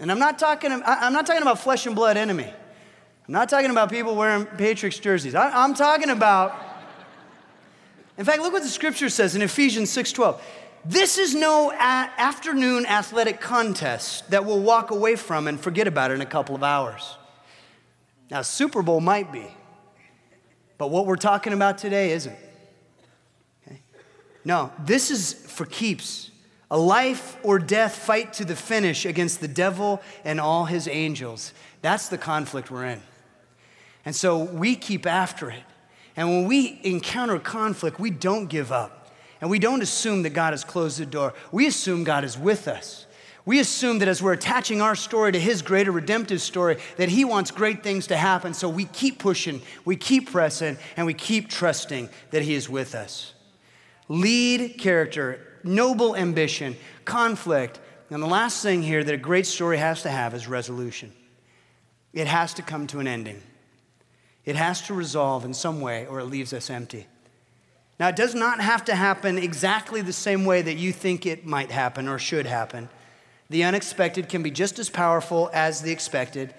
And 0.04 0.12
I'm 0.12 0.20
not 0.20 0.38
talking, 0.38 0.70
I'm 0.70 1.14
not 1.14 1.26
talking 1.26 1.44
about 1.44 1.60
flesh 1.60 1.86
and 1.86 1.96
blood 1.96 2.18
enemy. 2.18 2.44
I'm 2.44 3.32
not 3.32 3.48
talking 3.48 3.72
about 3.72 3.90
people 3.90 4.18
wearing 4.18 4.46
Patriots 4.46 5.00
jerseys. 5.00 5.34
I, 5.34 5.64
am 5.64 5.74
talking 5.74 6.10
about, 6.10 6.54
in 8.18 8.26
fact, 8.26 8.42
look 8.42 8.52
what 8.52 8.64
the 8.64 8.68
scripture 8.68 9.08
says 9.08 9.34
in 9.34 9.42
Ephesians 9.42 9.90
6:12. 9.92 10.42
This 10.84 11.18
is 11.18 11.34
no 11.34 11.72
a- 11.72 11.76
afternoon 12.18 12.86
athletic 12.86 13.40
contest 13.40 14.30
that 14.30 14.44
we'll 14.44 14.60
walk 14.60 14.92
away 14.92 15.16
from 15.16 15.48
and 15.48 15.58
forget 15.58 15.88
about 15.88 16.12
in 16.12 16.20
a 16.20 16.26
couple 16.26 16.54
of 16.54 16.64
hours. 16.64 17.18
Now, 18.30 18.42
Super 18.42 18.82
Bowl 18.82 19.00
might 19.00 19.32
be, 19.32 19.48
but 20.78 20.90
what 20.90 21.06
we're 21.06 21.16
talking 21.16 21.54
about 21.54 21.78
today 21.78 22.12
isn't. 22.12 22.38
Okay? 23.66 23.80
No, 24.44 24.70
this 24.80 25.12
is 25.12 25.32
for 25.32 25.66
keeps 25.66 26.30
a 26.72 26.78
life 26.78 27.38
or 27.44 27.60
death 27.60 27.96
fight 27.96 28.34
to 28.34 28.46
the 28.46 28.56
finish 28.56 29.06
against 29.06 29.42
the 29.42 29.48
devil 29.48 30.02
and 30.24 30.40
all 30.40 30.66
his 30.66 30.88
angels. 30.88 31.54
That's 31.82 32.08
the 32.08 32.18
conflict 32.18 32.72
we're 32.72 32.86
in. 32.86 33.02
And 34.06 34.16
so 34.16 34.44
we 34.44 34.76
keep 34.76 35.06
after 35.06 35.50
it. 35.50 35.64
And 36.16 36.30
when 36.30 36.48
we 36.48 36.80
encounter 36.84 37.40
conflict, 37.40 38.00
we 38.00 38.10
don't 38.10 38.48
give 38.48 38.72
up. 38.72 39.12
And 39.42 39.50
we 39.50 39.60
don't 39.60 39.82
assume 39.82 40.24
that 40.24 40.32
God 40.32 40.54
has 40.54 40.64
closed 40.64 41.00
the 41.00 41.06
door. 41.06 41.34
We 41.52 41.68
assume 41.68 42.04
God 42.04 42.24
is 42.24 42.38
with 42.38 42.68
us. 42.68 43.06
We 43.46 43.60
assume 43.60 44.00
that 44.00 44.08
as 44.08 44.22
we're 44.22 44.34
attaching 44.34 44.82
our 44.82 44.96
story 44.96 45.34
to 45.34 45.40
his 45.40 45.62
greater 45.62 45.92
redemptive 45.92 46.42
story, 46.42 46.78
that 46.96 47.10
he 47.10 47.26
wants 47.26 47.52
great 47.52 47.84
things 47.84 48.08
to 48.08 48.16
happen. 48.16 48.54
So 48.54 48.70
we 48.70 48.86
keep 48.86 49.20
pushing, 49.20 49.62
we 49.84 49.98
keep 49.98 50.32
pressing, 50.32 50.78
and 50.96 51.06
we 51.06 51.14
keep 51.14 51.50
trusting 51.50 52.10
that 52.32 52.42
he 52.44 52.54
is 52.54 52.70
with 52.70 52.96
us. 52.96 53.34
Lead 54.08 54.78
character 54.78 55.53
noble 55.64 56.16
ambition, 56.16 56.76
conflict. 57.06 57.80
And 58.10 58.22
the 58.22 58.28
last 58.28 58.62
thing 58.62 58.84
here 58.84 59.04
that 59.04 59.14
a 59.14 59.18
great 59.18 59.46
story 59.46 59.78
has 59.78 60.04
to 60.04 60.10
have 60.10 60.34
is 60.34 60.48
resolution. 60.48 61.12
It 62.14 62.28
has 62.28 62.54
to 62.56 62.62
come 62.62 62.86
to 62.88 63.00
an 63.00 63.08
ending. 63.08 63.42
It 64.46 64.56
has 64.56 64.82
to 64.84 64.94
resolve 64.94 65.46
in 65.46 65.54
some 65.54 65.82
way, 65.82 66.06
or 66.06 66.20
it 66.20 66.26
leaves 66.26 66.54
us 66.54 66.70
empty. 66.70 67.08
Now, 68.00 68.10
it 68.10 68.16
does 68.16 68.36
not 68.36 68.60
have 68.60 68.86
to 68.86 68.96
happen 68.96 69.38
exactly 69.38 70.02
the 70.02 70.14
same 70.14 70.46
way 70.46 70.62
that 70.62 70.76
you 70.76 70.92
think 70.92 71.26
it 71.26 71.46
might 71.46 71.72
happen 71.72 72.08
or 72.08 72.20
should 72.20 72.46
happen. 72.46 72.90
The 73.50 73.64
unexpected 73.64 74.30
can 74.30 74.44
be 74.44 74.52
just 74.52 74.80
as 74.80 74.90
powerful 74.90 75.50
as 75.54 75.82
the 75.82 75.92
expected. 75.92 76.54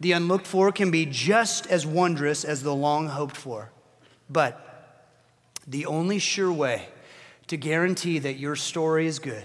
The 0.00 0.12
unlooked 0.12 0.46
for 0.46 0.72
can 0.72 0.90
be 0.90 1.06
just 1.06 1.66
as 1.66 1.86
wondrous 1.86 2.44
as 2.44 2.62
the 2.62 2.74
long 2.74 3.08
hoped 3.08 3.36
for. 3.36 3.70
But 4.30 5.06
the 5.66 5.86
only 5.86 6.18
sure 6.18 6.52
way 6.52 6.88
to 7.48 7.56
guarantee 7.56 8.18
that 8.18 8.38
your 8.38 8.56
story 8.56 9.06
is 9.06 9.18
good 9.18 9.44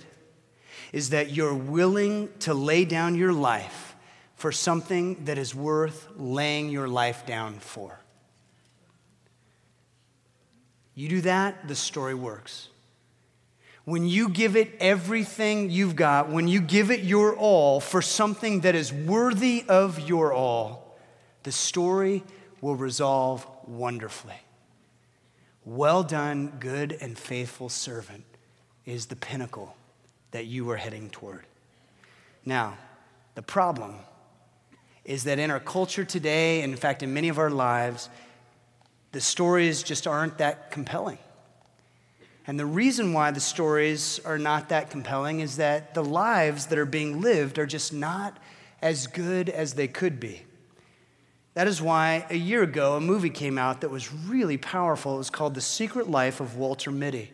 is 0.91 1.09
that 1.09 1.31
you're 1.31 1.55
willing 1.55 2.29
to 2.39 2.53
lay 2.53 2.85
down 2.85 3.15
your 3.15 3.33
life 3.33 3.95
for 4.35 4.51
something 4.51 5.25
that 5.25 5.37
is 5.37 5.55
worth 5.55 6.07
laying 6.15 6.69
your 6.69 6.87
life 6.87 7.25
down 7.25 7.55
for. 7.59 7.99
You 10.95 11.09
do 11.09 11.21
that, 11.21 11.67
the 11.67 11.75
story 11.75 12.13
works. 12.13 12.69
When 13.85 14.07
you 14.07 14.29
give 14.29 14.55
it 14.55 14.75
everything 14.79 15.69
you've 15.69 15.95
got, 15.95 16.29
when 16.29 16.47
you 16.47 16.61
give 16.61 16.91
it 16.91 17.01
your 17.01 17.35
all 17.35 17.79
for 17.79 18.01
something 18.01 18.61
that 18.61 18.75
is 18.75 18.93
worthy 18.93 19.65
of 19.67 19.99
your 19.99 20.31
all, 20.31 20.97
the 21.41 21.51
story 21.51 22.23
will 22.61 22.75
resolve 22.75 23.45
wonderfully. 23.65 24.35
Well 25.65 26.03
done, 26.03 26.53
good 26.59 26.97
and 26.99 27.17
faithful 27.17 27.69
servant, 27.69 28.25
is 28.85 29.05
the 29.05 29.15
pinnacle 29.15 29.75
that 30.31 30.45
you 30.45 30.69
are 30.71 30.77
heading 30.77 31.09
toward. 31.09 31.45
Now, 32.45 32.77
the 33.35 33.41
problem 33.41 33.95
is 35.05 35.23
that 35.23 35.39
in 35.39 35.51
our 35.51 35.59
culture 35.59 36.03
today, 36.03 36.61
and 36.61 36.73
in 36.73 36.77
fact, 36.77 37.03
in 37.03 37.13
many 37.13 37.29
of 37.29 37.39
our 37.39 37.49
lives, 37.49 38.09
the 39.11 39.21
stories 39.21 39.83
just 39.83 40.07
aren't 40.07 40.39
that 40.39 40.71
compelling. 40.71 41.19
And 42.45 42.59
the 42.59 42.65
reason 42.65 43.13
why 43.13 43.31
the 43.31 43.39
stories 43.39 44.19
are 44.25 44.37
not 44.37 44.69
that 44.69 44.89
compelling 44.89 45.39
is 45.39 45.57
that 45.57 45.93
the 45.93 46.03
lives 46.03 46.65
that 46.67 46.77
are 46.77 46.85
being 46.85 47.21
lived 47.21 47.57
are 47.57 47.65
just 47.65 47.93
not 47.93 48.37
as 48.81 49.07
good 49.07 49.49
as 49.49 49.75
they 49.75 49.87
could 49.87 50.19
be. 50.19 50.43
That 51.53 51.67
is 51.67 51.81
why 51.81 52.25
a 52.29 52.35
year 52.35 52.63
ago 52.63 52.95
a 52.95 53.01
movie 53.01 53.29
came 53.29 53.57
out 53.57 53.81
that 53.81 53.89
was 53.89 54.11
really 54.11 54.57
powerful. 54.57 55.15
It 55.15 55.19
was 55.19 55.29
called 55.29 55.53
The 55.53 55.61
Secret 55.61 56.09
Life 56.09 56.39
of 56.39 56.55
Walter 56.55 56.91
Mitty. 56.91 57.31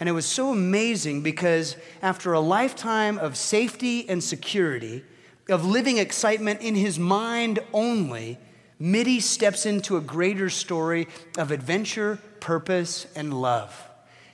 And 0.00 0.08
it 0.08 0.12
was 0.12 0.26
so 0.26 0.52
amazing 0.52 1.22
because 1.22 1.76
after 2.02 2.32
a 2.32 2.40
lifetime 2.40 3.18
of 3.18 3.36
safety 3.36 4.08
and 4.08 4.22
security, 4.22 5.02
of 5.48 5.64
living 5.64 5.96
excitement 5.96 6.60
in 6.60 6.74
his 6.74 6.98
mind 6.98 7.58
only, 7.72 8.38
Mitty 8.78 9.18
steps 9.18 9.66
into 9.66 9.96
a 9.96 10.00
greater 10.00 10.50
story 10.50 11.08
of 11.36 11.50
adventure, 11.50 12.18
purpose, 12.38 13.06
and 13.16 13.40
love. 13.40 13.88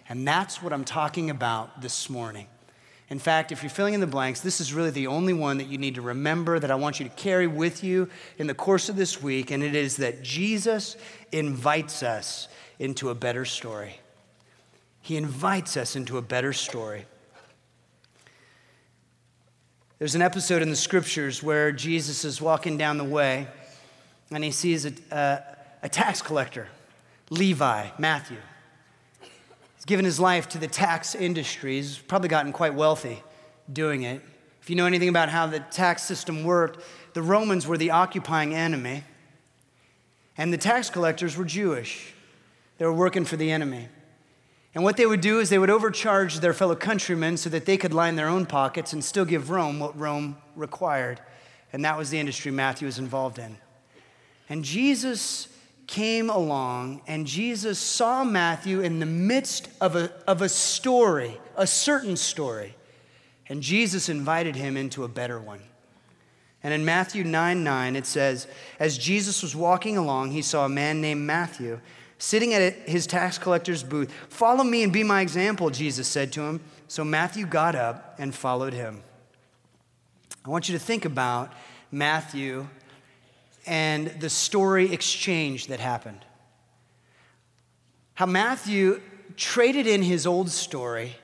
And 0.08 0.26
that's 0.26 0.62
what 0.62 0.72
I'm 0.72 0.84
talking 0.84 1.30
about 1.30 1.80
this 1.80 2.10
morning. 2.10 2.46
In 3.10 3.18
fact, 3.18 3.52
if 3.52 3.62
you're 3.62 3.70
filling 3.70 3.94
in 3.94 4.00
the 4.00 4.06
blanks, 4.06 4.40
this 4.40 4.60
is 4.60 4.72
really 4.72 4.90
the 4.90 5.06
only 5.06 5.32
one 5.32 5.58
that 5.58 5.68
you 5.68 5.76
need 5.76 5.96
to 5.96 6.02
remember 6.02 6.58
that 6.58 6.70
I 6.70 6.74
want 6.74 7.00
you 7.00 7.08
to 7.08 7.14
carry 7.14 7.46
with 7.46 7.84
you 7.84 8.08
in 8.38 8.46
the 8.46 8.54
course 8.54 8.88
of 8.88 8.96
this 8.96 9.22
week, 9.22 9.50
and 9.50 9.62
it 9.62 9.74
is 9.74 9.98
that 9.98 10.22
Jesus 10.22 10.96
invites 11.30 12.02
us 12.02 12.48
into 12.78 13.10
a 13.10 13.14
better 13.14 13.44
story. 13.44 14.00
He 15.00 15.16
invites 15.16 15.76
us 15.76 15.96
into 15.96 16.16
a 16.16 16.22
better 16.22 16.54
story. 16.54 17.04
There's 19.98 20.14
an 20.14 20.22
episode 20.22 20.62
in 20.62 20.70
the 20.70 20.76
scriptures 20.76 21.42
where 21.42 21.72
Jesus 21.72 22.24
is 22.24 22.40
walking 22.40 22.76
down 22.78 22.98
the 22.98 23.04
way 23.04 23.46
and 24.30 24.42
he 24.42 24.50
sees 24.50 24.86
a, 24.86 24.92
a, 25.10 25.42
a 25.84 25.88
tax 25.88 26.20
collector, 26.20 26.68
Levi, 27.30 27.88
Matthew. 27.98 28.38
He's 29.84 29.88
given 29.90 30.06
his 30.06 30.18
life 30.18 30.48
to 30.48 30.56
the 30.56 30.66
tax 30.66 31.14
industry. 31.14 31.76
He's 31.76 31.98
probably 31.98 32.30
gotten 32.30 32.52
quite 32.52 32.72
wealthy 32.72 33.22
doing 33.70 34.04
it. 34.04 34.22
If 34.62 34.70
you 34.70 34.76
know 34.76 34.86
anything 34.86 35.10
about 35.10 35.28
how 35.28 35.46
the 35.46 35.60
tax 35.60 36.02
system 36.04 36.42
worked, 36.42 36.82
the 37.12 37.20
Romans 37.20 37.66
were 37.66 37.76
the 37.76 37.90
occupying 37.90 38.54
enemy, 38.54 39.04
and 40.38 40.50
the 40.50 40.56
tax 40.56 40.88
collectors 40.88 41.36
were 41.36 41.44
Jewish. 41.44 42.14
They 42.78 42.86
were 42.86 42.94
working 42.94 43.26
for 43.26 43.36
the 43.36 43.50
enemy. 43.50 43.88
And 44.74 44.84
what 44.84 44.96
they 44.96 45.04
would 45.04 45.20
do 45.20 45.38
is 45.38 45.50
they 45.50 45.58
would 45.58 45.68
overcharge 45.68 46.40
their 46.40 46.54
fellow 46.54 46.76
countrymen 46.76 47.36
so 47.36 47.50
that 47.50 47.66
they 47.66 47.76
could 47.76 47.92
line 47.92 48.16
their 48.16 48.28
own 48.28 48.46
pockets 48.46 48.94
and 48.94 49.04
still 49.04 49.26
give 49.26 49.50
Rome 49.50 49.80
what 49.80 50.00
Rome 50.00 50.38
required. 50.56 51.20
And 51.74 51.84
that 51.84 51.98
was 51.98 52.08
the 52.08 52.18
industry 52.18 52.50
Matthew 52.50 52.86
was 52.86 52.98
involved 52.98 53.38
in. 53.38 53.58
And 54.48 54.64
Jesus 54.64 55.48
came 55.86 56.30
along, 56.30 57.02
and 57.06 57.26
Jesus 57.26 57.78
saw 57.78 58.24
Matthew 58.24 58.80
in 58.80 59.00
the 59.00 59.06
midst 59.06 59.68
of 59.80 59.96
a, 59.96 60.12
of 60.26 60.42
a 60.42 60.48
story, 60.48 61.38
a 61.56 61.66
certain 61.66 62.16
story. 62.16 62.76
And 63.48 63.62
Jesus 63.62 64.08
invited 64.08 64.56
him 64.56 64.76
into 64.76 65.04
a 65.04 65.08
better 65.08 65.38
one. 65.38 65.60
And 66.62 66.72
in 66.72 66.84
Matthew 66.84 67.24
9 67.24 67.62
9, 67.62 67.96
it 67.96 68.06
says, 68.06 68.46
As 68.78 68.96
Jesus 68.96 69.42
was 69.42 69.54
walking 69.54 69.98
along, 69.98 70.30
he 70.30 70.40
saw 70.40 70.64
a 70.64 70.68
man 70.70 71.00
named 71.02 71.20
Matthew 71.20 71.80
sitting 72.16 72.54
at 72.54 72.72
his 72.88 73.06
tax 73.06 73.36
collector's 73.36 73.82
booth. 73.82 74.10
Follow 74.30 74.64
me 74.64 74.82
and 74.82 74.92
be 74.92 75.02
my 75.02 75.20
example, 75.20 75.68
Jesus 75.68 76.08
said 76.08 76.32
to 76.32 76.42
him. 76.42 76.60
So 76.88 77.04
Matthew 77.04 77.44
got 77.44 77.74
up 77.74 78.14
and 78.18 78.34
followed 78.34 78.72
him. 78.72 79.02
I 80.44 80.48
want 80.48 80.68
you 80.68 80.78
to 80.78 80.82
think 80.82 81.04
about 81.04 81.52
Matthew 81.90 82.66
and 83.66 84.08
the 84.20 84.30
story 84.30 84.92
exchange 84.92 85.68
that 85.68 85.80
happened. 85.80 86.24
How 88.14 88.26
Matthew 88.26 89.00
traded 89.36 89.86
in 89.86 90.02
his 90.02 90.26
old 90.26 90.50
story 90.50 91.16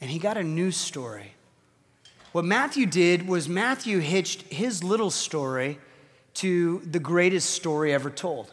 and 0.00 0.10
he 0.10 0.18
got 0.18 0.36
a 0.36 0.42
new 0.42 0.70
story. 0.70 1.34
What 2.32 2.44
Matthew 2.44 2.86
did 2.86 3.28
was 3.28 3.48
Matthew 3.48 4.00
hitched 4.00 4.42
his 4.52 4.82
little 4.82 5.10
story 5.10 5.78
to 6.34 6.82
the 6.84 6.98
greatest 6.98 7.50
story 7.50 7.92
ever 7.92 8.10
told. 8.10 8.52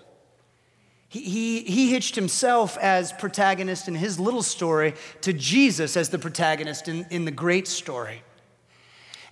He, 1.10 1.22
he, 1.22 1.60
he 1.64 1.90
hitched 1.90 2.16
himself 2.16 2.78
as 2.78 3.12
protagonist 3.12 3.88
in 3.88 3.96
his 3.96 4.20
little 4.20 4.44
story 4.44 4.94
to 5.22 5.34
Jesus 5.34 5.98
as 5.98 6.10
the 6.10 6.20
protagonist 6.20 6.88
in, 6.88 7.06
in 7.10 7.26
the 7.26 7.32
great 7.32 7.68
story. 7.68 8.22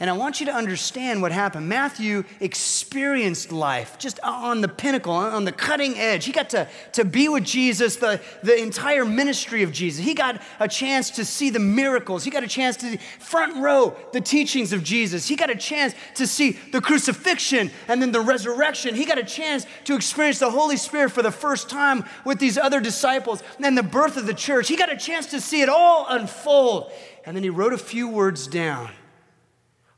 And 0.01 0.09
I 0.09 0.13
want 0.13 0.39
you 0.39 0.45
to 0.45 0.53
understand 0.53 1.21
what 1.21 1.33
happened. 1.33 1.67
Matthew 1.67 2.23
experienced 2.39 3.51
life 3.51 3.97
just 3.99 4.17
on 4.21 4.61
the 4.61 4.69
pinnacle, 4.69 5.11
on 5.11 5.43
the 5.43 5.51
cutting 5.51 5.97
edge. 5.97 6.23
He 6.23 6.31
got 6.31 6.49
to, 6.51 6.69
to 6.93 7.03
be 7.03 7.27
with 7.27 7.43
Jesus, 7.43 7.97
the, 7.97 8.21
the 8.41 8.57
entire 8.57 9.03
ministry 9.03 9.61
of 9.61 9.73
Jesus. 9.73 10.05
He 10.05 10.13
got 10.13 10.41
a 10.61 10.69
chance 10.69 11.09
to 11.11 11.25
see 11.25 11.49
the 11.49 11.59
miracles. 11.59 12.23
He 12.23 12.31
got 12.31 12.45
a 12.45 12.47
chance 12.47 12.77
to 12.77 12.97
front 13.19 13.57
row 13.57 13.93
the 14.13 14.21
teachings 14.21 14.71
of 14.71 14.85
Jesus. 14.85 15.27
He 15.27 15.35
got 15.35 15.49
a 15.49 15.55
chance 15.55 15.93
to 16.15 16.25
see 16.25 16.51
the 16.71 16.79
crucifixion 16.79 17.69
and 17.89 18.01
then 18.01 18.13
the 18.13 18.21
resurrection. 18.21 18.95
He 18.95 19.03
got 19.03 19.17
a 19.17 19.25
chance 19.25 19.65
to 19.83 19.95
experience 19.95 20.39
the 20.39 20.49
Holy 20.49 20.77
Spirit 20.77 21.11
for 21.11 21.23
the 21.23 21.31
first 21.31 21.69
time 21.69 22.05
with 22.23 22.39
these 22.39 22.57
other 22.57 22.79
disciples 22.79 23.43
and 23.57 23.65
then 23.65 23.75
the 23.75 23.83
birth 23.83 24.15
of 24.15 24.27
the 24.27 24.33
church. 24.33 24.69
He 24.69 24.77
got 24.77 24.89
a 24.89 24.97
chance 24.97 25.25
to 25.31 25.41
see 25.41 25.59
it 25.59 25.67
all 25.67 26.05
unfold. 26.07 26.89
And 27.25 27.35
then 27.35 27.43
he 27.43 27.49
wrote 27.49 27.73
a 27.73 27.77
few 27.77 28.07
words 28.07 28.47
down 28.47 28.91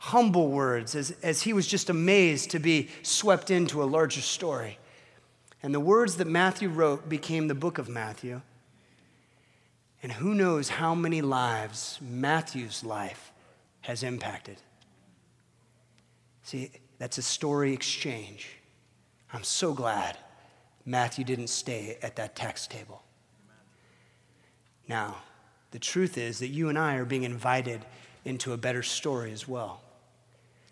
humble 0.03 0.49
words 0.49 0.95
as, 0.95 1.11
as 1.21 1.43
he 1.43 1.53
was 1.53 1.67
just 1.67 1.87
amazed 1.87 2.49
to 2.49 2.57
be 2.57 2.89
swept 3.03 3.51
into 3.51 3.83
a 3.83 3.85
larger 3.85 4.19
story. 4.19 4.79
And 5.61 5.75
the 5.75 5.79
words 5.79 6.17
that 6.17 6.25
Matthew 6.25 6.69
wrote 6.69 7.07
became 7.07 7.47
the 7.47 7.53
book 7.53 7.77
of 7.77 7.87
Matthew. 7.87 8.41
And 10.01 10.11
who 10.13 10.33
knows 10.33 10.69
how 10.69 10.95
many 10.95 11.21
lives 11.21 11.99
Matthew's 12.01 12.83
life 12.83 13.31
has 13.81 14.01
impacted. 14.01 14.57
See, 16.41 16.71
that's 16.97 17.19
a 17.19 17.21
story 17.21 17.71
exchange. 17.71 18.55
I'm 19.31 19.43
so 19.43 19.71
glad 19.71 20.17
Matthew 20.83 21.23
didn't 21.23 21.49
stay 21.49 21.99
at 22.01 22.15
that 22.15 22.35
tax 22.35 22.65
table. 22.65 23.03
Now, 24.87 25.17
the 25.69 25.79
truth 25.79 26.17
is 26.17 26.39
that 26.39 26.47
you 26.47 26.69
and 26.69 26.79
I 26.79 26.95
are 26.95 27.05
being 27.05 27.21
invited 27.21 27.85
into 28.25 28.53
a 28.53 28.57
better 28.57 28.81
story 28.81 29.31
as 29.31 29.47
well 29.47 29.79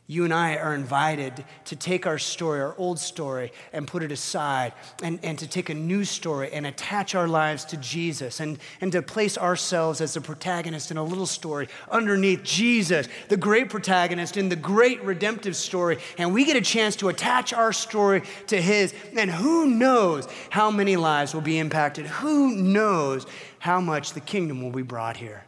you 0.09 0.23
and 0.23 0.33
I 0.33 0.55
are 0.55 0.73
invited 0.73 1.45
to 1.65 1.75
take 1.75 2.07
our 2.07 2.17
story, 2.17 2.61
our 2.61 2.73
old 2.79 2.97
story, 2.97 3.51
and 3.71 3.87
put 3.87 4.01
it 4.01 4.11
aside, 4.11 4.73
and, 5.03 5.19
and 5.21 5.37
to 5.37 5.47
take 5.47 5.69
a 5.69 5.75
new 5.75 6.03
story 6.03 6.51
and 6.51 6.65
attach 6.65 7.13
our 7.13 7.27
lives 7.27 7.63
to 7.65 7.77
Jesus, 7.77 8.39
and, 8.39 8.57
and 8.81 8.91
to 8.93 9.03
place 9.03 9.37
ourselves 9.37 10.01
as 10.01 10.15
the 10.15 10.21
protagonist 10.21 10.89
in 10.89 10.97
a 10.97 11.03
little 11.03 11.27
story 11.27 11.67
underneath 11.91 12.41
Jesus, 12.41 13.07
the 13.27 13.37
great 13.37 13.69
protagonist 13.69 14.35
in 14.35 14.49
the 14.49 14.55
great 14.55 14.99
redemptive 15.03 15.55
story. 15.55 15.99
And 16.17 16.33
we 16.33 16.43
get 16.43 16.57
a 16.57 16.61
chance 16.61 16.95
to 16.97 17.09
attach 17.09 17.53
our 17.53 17.71
story 17.71 18.23
to 18.47 18.59
His. 18.59 18.95
And 19.15 19.29
who 19.29 19.67
knows 19.67 20.27
how 20.49 20.71
many 20.71 20.95
lives 20.95 21.35
will 21.35 21.41
be 21.41 21.59
impacted? 21.59 22.07
Who 22.07 22.55
knows 22.55 23.27
how 23.59 23.79
much 23.79 24.13
the 24.13 24.21
kingdom 24.21 24.63
will 24.63 24.71
be 24.71 24.81
brought 24.81 25.17
here? 25.17 25.43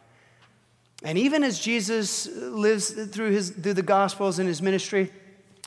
And 1.03 1.17
even 1.17 1.43
as 1.43 1.59
Jesus 1.59 2.27
lives 2.27 2.91
through, 2.91 3.31
his, 3.31 3.49
through 3.49 3.73
the 3.73 3.81
Gospels 3.81 4.39
and 4.39 4.47
his 4.47 4.61
ministry, 4.61 5.11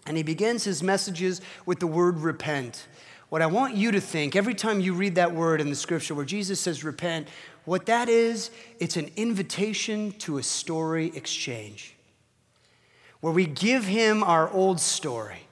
and 0.06 0.16
he 0.16 0.22
begins 0.22 0.64
his 0.64 0.82
messages 0.82 1.40
with 1.66 1.80
the 1.80 1.86
word 1.86 2.18
repent. 2.18 2.86
What 3.30 3.42
I 3.42 3.46
want 3.46 3.74
you 3.74 3.90
to 3.92 4.00
think 4.00 4.36
every 4.36 4.54
time 4.54 4.80
you 4.80 4.94
read 4.94 5.16
that 5.16 5.34
word 5.34 5.60
in 5.60 5.70
the 5.70 5.76
scripture 5.76 6.14
where 6.14 6.24
Jesus 6.24 6.60
says 6.60 6.84
repent, 6.84 7.26
what 7.64 7.86
that 7.86 8.08
is, 8.08 8.50
it's 8.78 8.96
an 8.96 9.10
invitation 9.16 10.12
to 10.18 10.38
a 10.38 10.42
story 10.42 11.10
exchange 11.16 11.94
where 13.20 13.32
we 13.32 13.46
give 13.46 13.86
him 13.86 14.22
our 14.22 14.50
old 14.50 14.78
story 14.78 15.46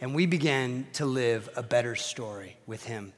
and 0.00 0.12
we 0.12 0.26
begin 0.26 0.84
to 0.92 1.06
live 1.06 1.48
a 1.54 1.62
better 1.62 1.94
story 1.94 2.56
with 2.66 2.84
him. 2.84 3.12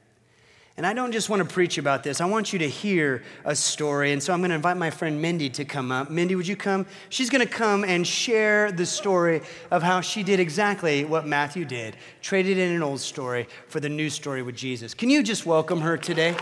And 0.77 0.85
I 0.85 0.91
don't 0.91 1.13
just 1.13 1.29
want 1.29 1.41
to 1.41 1.47
preach 1.47 1.77
about 1.77 2.03
this, 2.03 2.19
I 2.19 2.25
want 2.25 2.51
you 2.51 2.59
to 2.59 2.67
hear 2.69 3.23
a 3.45 3.55
story. 3.55 4.11
And 4.11 4.21
so 4.21 4.33
I'm 4.33 4.39
going 4.41 4.49
to 4.49 4.55
invite 4.55 4.75
my 4.75 4.89
friend 4.89 5.21
Mindy 5.21 5.49
to 5.51 5.63
come 5.63 5.89
up. 5.89 6.09
Mindy, 6.09 6.35
would 6.35 6.47
you 6.47 6.57
come? 6.57 6.85
She's 7.07 7.29
going 7.29 7.47
to 7.47 7.51
come 7.51 7.85
and 7.85 8.05
share 8.05 8.73
the 8.73 8.85
story 8.85 9.41
of 9.71 9.83
how 9.83 10.01
she 10.01 10.21
did 10.21 10.41
exactly 10.41 11.05
what 11.05 11.25
Matthew 11.25 11.63
did 11.63 11.95
traded 12.21 12.57
in 12.57 12.73
an 12.73 12.83
old 12.83 12.99
story 12.99 13.47
for 13.69 13.79
the 13.79 13.87
new 13.87 14.09
story 14.09 14.41
with 14.41 14.57
Jesus. 14.57 14.93
Can 14.93 15.09
you 15.09 15.23
just 15.23 15.45
welcome 15.45 15.79
her 15.79 15.95
today? 15.95 16.35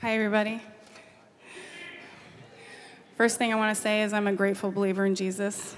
Hi, 0.00 0.14
everybody. 0.14 0.62
First 3.16 3.38
thing 3.38 3.52
I 3.52 3.56
want 3.56 3.76
to 3.76 3.82
say 3.82 4.02
is 4.02 4.12
I'm 4.12 4.28
a 4.28 4.32
grateful 4.32 4.70
believer 4.70 5.04
in 5.04 5.14
Jesus. 5.14 5.76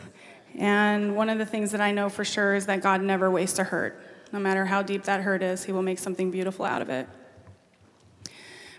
And 0.59 1.17
one 1.17 1.31
of 1.31 1.39
the 1.39 1.47
things 1.47 1.73
that 1.73 1.81
I 1.81 1.93
know 1.93 2.09
for 2.09 2.25
sure 2.25 2.55
is 2.55 2.67
that 2.67 2.83
God 2.83 3.03
never 3.03 3.31
wastes 3.31 3.59
a 3.59 3.65
hurt. 3.65 4.01
No 4.33 4.39
matter 4.39 4.65
how 4.65 4.83
deep 4.83 5.05
that 5.05 5.23
hurt 5.23 5.43
is, 5.43 5.65
He 5.65 5.73
will 5.73 5.83
make 5.83 5.99
something 5.99 6.31
beautiful 6.31 6.65
out 6.65 6.83
of 6.83 6.91
it. 6.91 7.09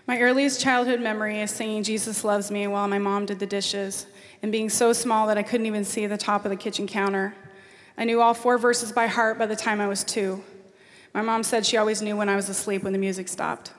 My 0.06 0.20
earliest 0.20 0.60
childhood 0.60 1.00
memory 1.00 1.40
is 1.40 1.50
singing 1.50 1.82
Jesus 1.82 2.24
Loves 2.24 2.50
Me 2.50 2.66
while 2.66 2.86
my 2.88 2.98
mom 2.98 3.24
did 3.24 3.38
the 3.38 3.46
dishes 3.46 4.06
and 4.42 4.52
being 4.52 4.68
so 4.68 4.92
small 4.92 5.26
that 5.28 5.38
I 5.38 5.42
couldn't 5.42 5.66
even 5.66 5.84
see 5.84 6.06
the 6.06 6.18
top 6.18 6.44
of 6.44 6.50
the 6.50 6.56
kitchen 6.56 6.86
counter. 6.86 7.34
I 7.96 8.04
knew 8.04 8.20
all 8.20 8.34
four 8.34 8.58
verses 8.58 8.92
by 8.92 9.06
heart 9.06 9.38
by 9.38 9.46
the 9.46 9.56
time 9.56 9.80
I 9.80 9.88
was 9.88 10.04
two. 10.04 10.42
My 11.14 11.22
mom 11.22 11.42
said 11.42 11.64
she 11.64 11.78
always 11.78 12.02
knew 12.02 12.16
when 12.16 12.28
I 12.28 12.36
was 12.36 12.48
asleep 12.50 12.82
when 12.82 12.92
the 12.92 12.98
music 12.98 13.28
stopped. 13.28 13.72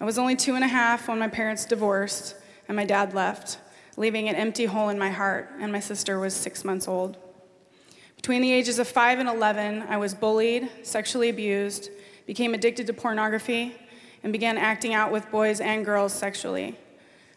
I 0.00 0.04
was 0.04 0.18
only 0.18 0.34
two 0.34 0.56
and 0.56 0.64
a 0.64 0.68
half 0.68 1.06
when 1.06 1.20
my 1.20 1.28
parents 1.28 1.64
divorced, 1.64 2.34
and 2.66 2.76
my 2.76 2.84
dad 2.84 3.14
left, 3.14 3.58
leaving 3.96 4.28
an 4.28 4.34
empty 4.34 4.64
hole 4.64 4.88
in 4.88 4.98
my 4.98 5.10
heart, 5.10 5.50
and 5.60 5.72
my 5.72 5.80
sister 5.80 6.18
was 6.18 6.34
six 6.34 6.64
months 6.64 6.88
old. 6.88 7.16
Between 8.16 8.42
the 8.42 8.52
ages 8.52 8.78
of 8.78 8.88
5 8.88 9.18
and 9.18 9.28
11, 9.28 9.82
I 9.88 9.96
was 9.96 10.14
bullied, 10.14 10.70
sexually 10.82 11.28
abused, 11.28 11.90
became 12.26 12.54
addicted 12.54 12.86
to 12.86 12.92
pornography, 12.92 13.74
and 14.22 14.32
began 14.32 14.56
acting 14.56 14.94
out 14.94 15.10
with 15.10 15.30
boys 15.30 15.60
and 15.60 15.84
girls 15.84 16.12
sexually. 16.12 16.78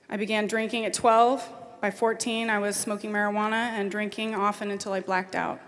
I 0.09 0.17
began 0.17 0.47
drinking 0.47 0.85
at 0.85 0.93
12. 0.93 1.47
By 1.81 1.91
14, 1.91 2.49
I 2.49 2.59
was 2.59 2.75
smoking 2.75 3.11
marijuana 3.11 3.71
and 3.71 3.89
drinking 3.89 4.35
often 4.35 4.71
until 4.71 4.93
I 4.93 4.99
blacked 4.99 5.35
out. 5.35 5.59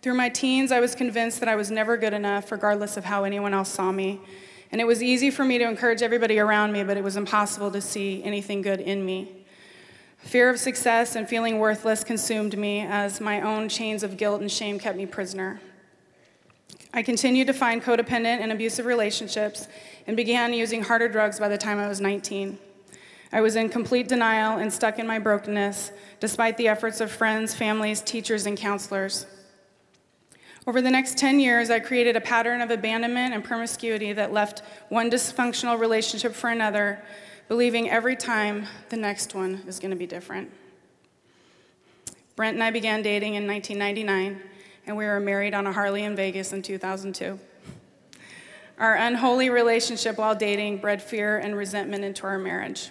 Through 0.00 0.14
my 0.14 0.28
teens, 0.28 0.72
I 0.72 0.80
was 0.80 0.94
convinced 0.94 1.40
that 1.40 1.48
I 1.48 1.56
was 1.56 1.70
never 1.70 1.96
good 1.96 2.14
enough, 2.14 2.50
regardless 2.50 2.96
of 2.96 3.04
how 3.04 3.24
anyone 3.24 3.52
else 3.52 3.68
saw 3.68 3.92
me. 3.92 4.20
And 4.72 4.80
it 4.80 4.86
was 4.86 5.02
easy 5.02 5.30
for 5.30 5.44
me 5.44 5.58
to 5.58 5.68
encourage 5.68 6.00
everybody 6.00 6.38
around 6.38 6.72
me, 6.72 6.84
but 6.84 6.96
it 6.96 7.04
was 7.04 7.16
impossible 7.16 7.70
to 7.72 7.80
see 7.80 8.22
anything 8.22 8.62
good 8.62 8.80
in 8.80 9.04
me. 9.04 9.39
Fear 10.22 10.50
of 10.50 10.58
success 10.58 11.16
and 11.16 11.28
feeling 11.28 11.58
worthless 11.58 12.04
consumed 12.04 12.56
me 12.56 12.80
as 12.80 13.20
my 13.20 13.40
own 13.40 13.68
chains 13.68 14.02
of 14.02 14.16
guilt 14.16 14.40
and 14.40 14.50
shame 14.50 14.78
kept 14.78 14.96
me 14.96 15.06
prisoner. 15.06 15.60
I 16.92 17.02
continued 17.02 17.46
to 17.46 17.52
find 17.52 17.82
codependent 17.82 18.40
and 18.40 18.52
abusive 18.52 18.86
relationships 18.86 19.68
and 20.06 20.16
began 20.16 20.52
using 20.52 20.82
harder 20.82 21.08
drugs 21.08 21.38
by 21.38 21.48
the 21.48 21.58
time 21.58 21.78
I 21.78 21.88
was 21.88 22.00
19. 22.00 22.58
I 23.32 23.40
was 23.40 23.54
in 23.54 23.68
complete 23.68 24.08
denial 24.08 24.58
and 24.58 24.72
stuck 24.72 24.98
in 24.98 25.06
my 25.06 25.18
brokenness, 25.18 25.92
despite 26.18 26.56
the 26.56 26.68
efforts 26.68 27.00
of 27.00 27.10
friends, 27.10 27.54
families, 27.54 28.00
teachers, 28.00 28.44
and 28.46 28.58
counselors. 28.58 29.26
Over 30.66 30.82
the 30.82 30.90
next 30.90 31.16
10 31.16 31.40
years, 31.40 31.70
I 31.70 31.80
created 31.80 32.16
a 32.16 32.20
pattern 32.20 32.60
of 32.60 32.70
abandonment 32.70 33.34
and 33.34 33.42
promiscuity 33.42 34.12
that 34.12 34.32
left 34.32 34.62
one 34.88 35.10
dysfunctional 35.10 35.78
relationship 35.78 36.34
for 36.34 36.50
another, 36.50 37.02
believing 37.50 37.90
every 37.90 38.14
time 38.14 38.64
the 38.90 38.96
next 38.96 39.34
one 39.34 39.60
is 39.66 39.80
going 39.80 39.90
to 39.90 39.96
be 39.96 40.06
different. 40.06 40.48
Brent 42.36 42.54
and 42.54 42.62
I 42.62 42.70
began 42.70 43.02
dating 43.02 43.34
in 43.34 43.44
1999, 43.44 44.40
and 44.86 44.96
we 44.96 45.04
were 45.04 45.18
married 45.18 45.52
on 45.52 45.66
a 45.66 45.72
Harley 45.72 46.04
in 46.04 46.14
Vegas 46.14 46.52
in 46.52 46.62
2002. 46.62 47.40
Our 48.78 48.94
unholy 48.94 49.50
relationship 49.50 50.16
while 50.16 50.36
dating 50.36 50.78
bred 50.78 51.02
fear 51.02 51.38
and 51.38 51.56
resentment 51.56 52.04
into 52.04 52.22
our 52.22 52.38
marriage. 52.38 52.90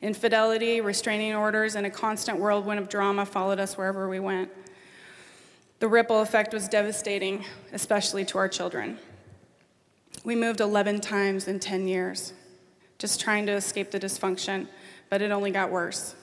Infidelity, 0.00 0.80
restraining 0.80 1.34
orders, 1.34 1.74
and 1.74 1.84
a 1.84 1.90
constant 1.90 2.38
whirlwind 2.38 2.80
of 2.80 2.88
drama 2.88 3.26
followed 3.26 3.60
us 3.60 3.76
wherever 3.76 4.08
we 4.08 4.20
went. 4.20 4.50
The 5.80 5.88
ripple 5.88 6.22
effect 6.22 6.54
was 6.54 6.66
devastating, 6.66 7.44
especially 7.74 8.24
to 8.24 8.38
our 8.38 8.48
children. 8.48 8.98
We 10.24 10.34
moved 10.34 10.62
11 10.62 11.02
times 11.02 11.46
in 11.46 11.60
10 11.60 11.88
years, 11.88 12.32
just 13.02 13.20
trying 13.20 13.46
to 13.46 13.52
escape 13.52 13.90
the 13.90 13.98
dysfunction, 13.98 14.68
but 15.10 15.20
it 15.20 15.32
only 15.32 15.50
got 15.50 15.72
worse. 15.72 16.14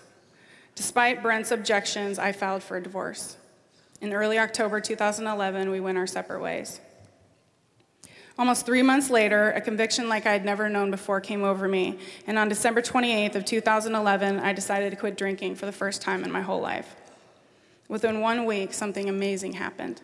Despite 0.76 1.22
Brent's 1.22 1.52
objections, 1.52 2.18
I 2.18 2.32
filed 2.32 2.64
for 2.64 2.78
a 2.78 2.82
divorce. 2.82 3.36
In 4.00 4.14
early 4.14 4.40
October 4.40 4.80
2011, 4.80 5.72
we 5.72 5.82
went 5.82 5.98
our 5.98 6.08
separate 6.08 6.42
ways. 6.42 6.80
Almost 8.38 8.66
three 8.66 8.82
months 8.82 9.10
later, 9.10 9.52
a 9.52 9.60
conviction 9.60 10.08
like 10.08 10.26
I 10.26 10.32
had 10.32 10.46
never 10.46 10.70
known 10.70 10.90
before 10.90 11.20
came 11.20 11.44
over 11.44 11.68
me, 11.68 12.00
and 12.26 12.40
on 12.40 12.48
December 12.48 12.82
28th 12.82 13.36
of 13.36 13.44
2011, 13.44 14.40
I 14.40 14.54
decided 14.54 14.92
to 14.92 14.96
quit 14.96 15.18
drinking 15.18 15.56
for 15.56 15.66
the 15.66 15.74
first 15.74 16.02
time 16.02 16.24
in 16.24 16.32
my 16.32 16.40
whole 16.40 16.62
life. 16.62 16.96
Within 17.90 18.22
one 18.22 18.46
week, 18.46 18.74
something 18.74 19.10
amazing 19.10 19.52
happened. 19.52 20.02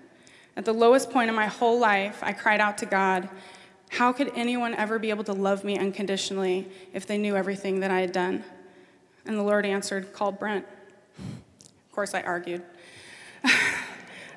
At 0.58 0.66
the 0.66 0.74
lowest 0.74 1.10
point 1.10 1.30
in 1.30 1.36
my 1.36 1.48
whole 1.48 1.80
life, 1.80 2.20
I 2.22 2.34
cried 2.34 2.60
out 2.60 2.78
to 2.80 2.86
God, 2.86 3.30
How 3.90 4.12
could 4.12 4.32
anyone 4.36 4.74
ever 4.74 5.00
be 5.00 5.10
able 5.10 5.24
to 5.26 5.34
love 5.34 5.64
me 5.64 5.78
unconditionally 5.78 6.68
if 6.94 7.06
they 7.06 7.18
knew 7.18 7.36
everything 7.36 7.80
that 7.80 7.92
I 7.92 8.02
had 8.02 8.12
done? 8.12 8.44
And 9.26 9.38
the 9.38 9.44
Lord 9.44 9.66
answered, 9.66 10.14
Call 10.14 10.32
Brent. 10.32 10.66
Of 11.18 11.92
course, 11.92 12.14
I 12.14 12.22
argued. 12.22 12.62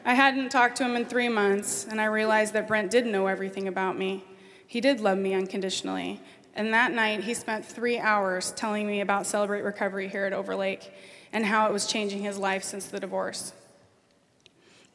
I 0.05 0.15
hadn't 0.15 0.51
talked 0.51 0.77
to 0.77 0.85
him 0.85 0.97
in 0.97 1.05
three 1.05 1.29
months, 1.29 1.87
and 1.89 2.01
I 2.01 2.07
realized 2.07 2.55
that 2.55 2.69
Brent 2.69 2.91
did 2.91 3.05
know 3.05 3.27
everything 3.27 3.69
about 3.69 3.99
me. 3.99 4.25
He 4.67 4.81
did 4.81 5.01
love 5.01 5.19
me 5.19 5.35
unconditionally. 5.35 6.21
And 6.55 6.73
that 6.73 6.93
night, 6.93 7.25
he 7.25 7.35
spent 7.35 7.65
three 7.65 7.99
hours 7.99 8.53
telling 8.53 8.87
me 8.87 9.01
about 9.01 9.27
Celebrate 9.27 9.63
Recovery 9.63 10.09
here 10.09 10.25
at 10.25 10.33
Overlake 10.33 10.93
and 11.33 11.45
how 11.45 11.67
it 11.67 11.73
was 11.73 11.87
changing 11.87 12.23
his 12.23 12.39
life 12.39 12.65
since 12.65 12.87
the 12.87 13.01
divorce. 13.01 13.53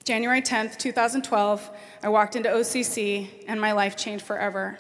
January 0.04 0.42
10th, 0.42 0.78
2012, 0.78 1.72
I 2.04 2.10
walked 2.10 2.36
into 2.36 2.50
OCC, 2.50 3.46
and 3.48 3.62
my 3.62 3.72
life 3.72 3.96
changed 3.96 4.26
forever. 4.26 4.78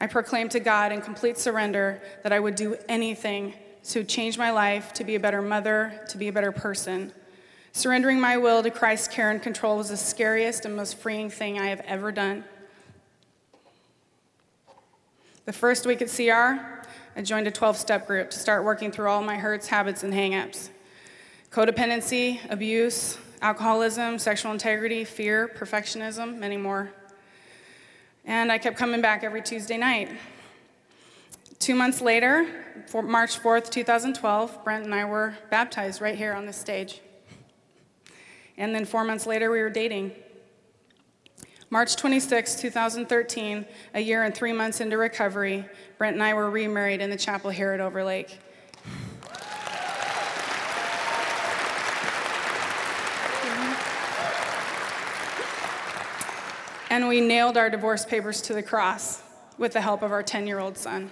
I 0.00 0.06
proclaimed 0.06 0.52
to 0.52 0.60
God 0.60 0.92
in 0.92 1.02
complete 1.02 1.36
surrender 1.36 2.00
that 2.22 2.32
I 2.32 2.40
would 2.40 2.54
do 2.54 2.76
anything 2.88 3.52
to 3.90 4.02
change 4.02 4.38
my 4.38 4.50
life, 4.50 4.94
to 4.94 5.04
be 5.04 5.14
a 5.14 5.20
better 5.20 5.42
mother, 5.42 6.00
to 6.08 6.16
be 6.16 6.28
a 6.28 6.32
better 6.32 6.52
person. 6.52 7.12
Surrendering 7.72 8.18
my 8.18 8.38
will 8.38 8.62
to 8.62 8.70
Christ's 8.70 9.08
care 9.08 9.30
and 9.30 9.42
control 9.42 9.76
was 9.76 9.90
the 9.90 9.96
scariest 9.96 10.64
and 10.64 10.74
most 10.74 10.96
freeing 10.96 11.28
thing 11.28 11.58
I 11.58 11.66
have 11.66 11.80
ever 11.80 12.10
done. 12.10 12.42
The 15.44 15.52
first 15.52 15.84
week 15.84 16.00
at 16.00 16.08
CR, 16.08 16.64
I 17.14 17.22
joined 17.22 17.46
a 17.46 17.50
12 17.50 17.76
step 17.76 18.06
group 18.06 18.30
to 18.30 18.38
start 18.38 18.64
working 18.64 18.90
through 18.90 19.08
all 19.08 19.22
my 19.22 19.36
hurts, 19.36 19.68
habits, 19.68 20.02
and 20.02 20.14
hangups 20.14 20.70
codependency, 21.52 22.40
abuse, 22.50 23.16
alcoholism, 23.42 24.18
sexual 24.18 24.52
integrity, 24.52 25.04
fear, 25.04 25.48
perfectionism, 25.48 26.38
many 26.38 26.56
more. 26.56 26.90
And 28.24 28.50
I 28.50 28.58
kept 28.58 28.76
coming 28.76 29.00
back 29.00 29.22
every 29.22 29.42
Tuesday 29.42 29.76
night. 29.76 30.10
Two 31.58 31.74
months 31.74 32.00
later, 32.00 32.46
March 32.92 33.40
4th, 33.40 33.70
2012, 33.70 34.64
Brent 34.64 34.84
and 34.84 34.94
I 34.94 35.04
were 35.04 35.36
baptized 35.50 36.00
right 36.00 36.16
here 36.16 36.32
on 36.32 36.46
this 36.46 36.56
stage. 36.56 37.00
And 38.56 38.74
then 38.74 38.84
four 38.84 39.04
months 39.04 39.26
later, 39.26 39.50
we 39.50 39.60
were 39.60 39.70
dating. 39.70 40.12
March 41.68 41.96
26, 41.96 42.56
2013, 42.56 43.66
a 43.94 44.00
year 44.00 44.22
and 44.22 44.34
three 44.34 44.52
months 44.52 44.80
into 44.80 44.96
recovery, 44.96 45.64
Brent 45.98 46.14
and 46.14 46.22
I 46.22 46.34
were 46.34 46.50
remarried 46.50 47.00
in 47.00 47.10
the 47.10 47.16
chapel 47.16 47.50
here 47.50 47.72
at 47.72 47.80
Overlake. 47.80 48.38
And 56.96 57.08
we 57.08 57.20
nailed 57.20 57.58
our 57.58 57.68
divorce 57.68 58.06
papers 58.06 58.40
to 58.40 58.54
the 58.54 58.62
cross 58.62 59.22
with 59.58 59.74
the 59.74 59.82
help 59.82 60.00
of 60.00 60.12
our 60.12 60.22
10 60.22 60.46
year 60.46 60.58
old 60.58 60.78
son. 60.78 61.10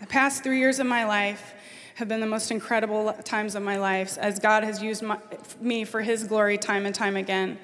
The 0.00 0.06
past 0.06 0.42
three 0.42 0.60
years 0.60 0.78
of 0.78 0.86
my 0.86 1.04
life 1.04 1.52
have 1.96 2.08
been 2.08 2.20
the 2.20 2.26
most 2.26 2.50
incredible 2.50 3.12
times 3.22 3.54
of 3.54 3.62
my 3.62 3.76
life 3.76 4.16
as 4.16 4.38
God 4.38 4.64
has 4.64 4.82
used 4.82 5.02
my, 5.02 5.18
me 5.60 5.84
for 5.84 6.00
His 6.00 6.24
glory 6.24 6.56
time 6.56 6.86
and 6.86 6.94
time 6.94 7.18
again. 7.18 7.58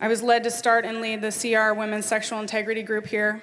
I 0.00 0.08
was 0.08 0.20
led 0.20 0.42
to 0.42 0.50
start 0.50 0.84
and 0.84 1.00
lead 1.00 1.20
the 1.20 1.30
CR 1.30 1.78
Women's 1.78 2.06
Sexual 2.06 2.40
Integrity 2.40 2.82
Group 2.82 3.06
here 3.06 3.40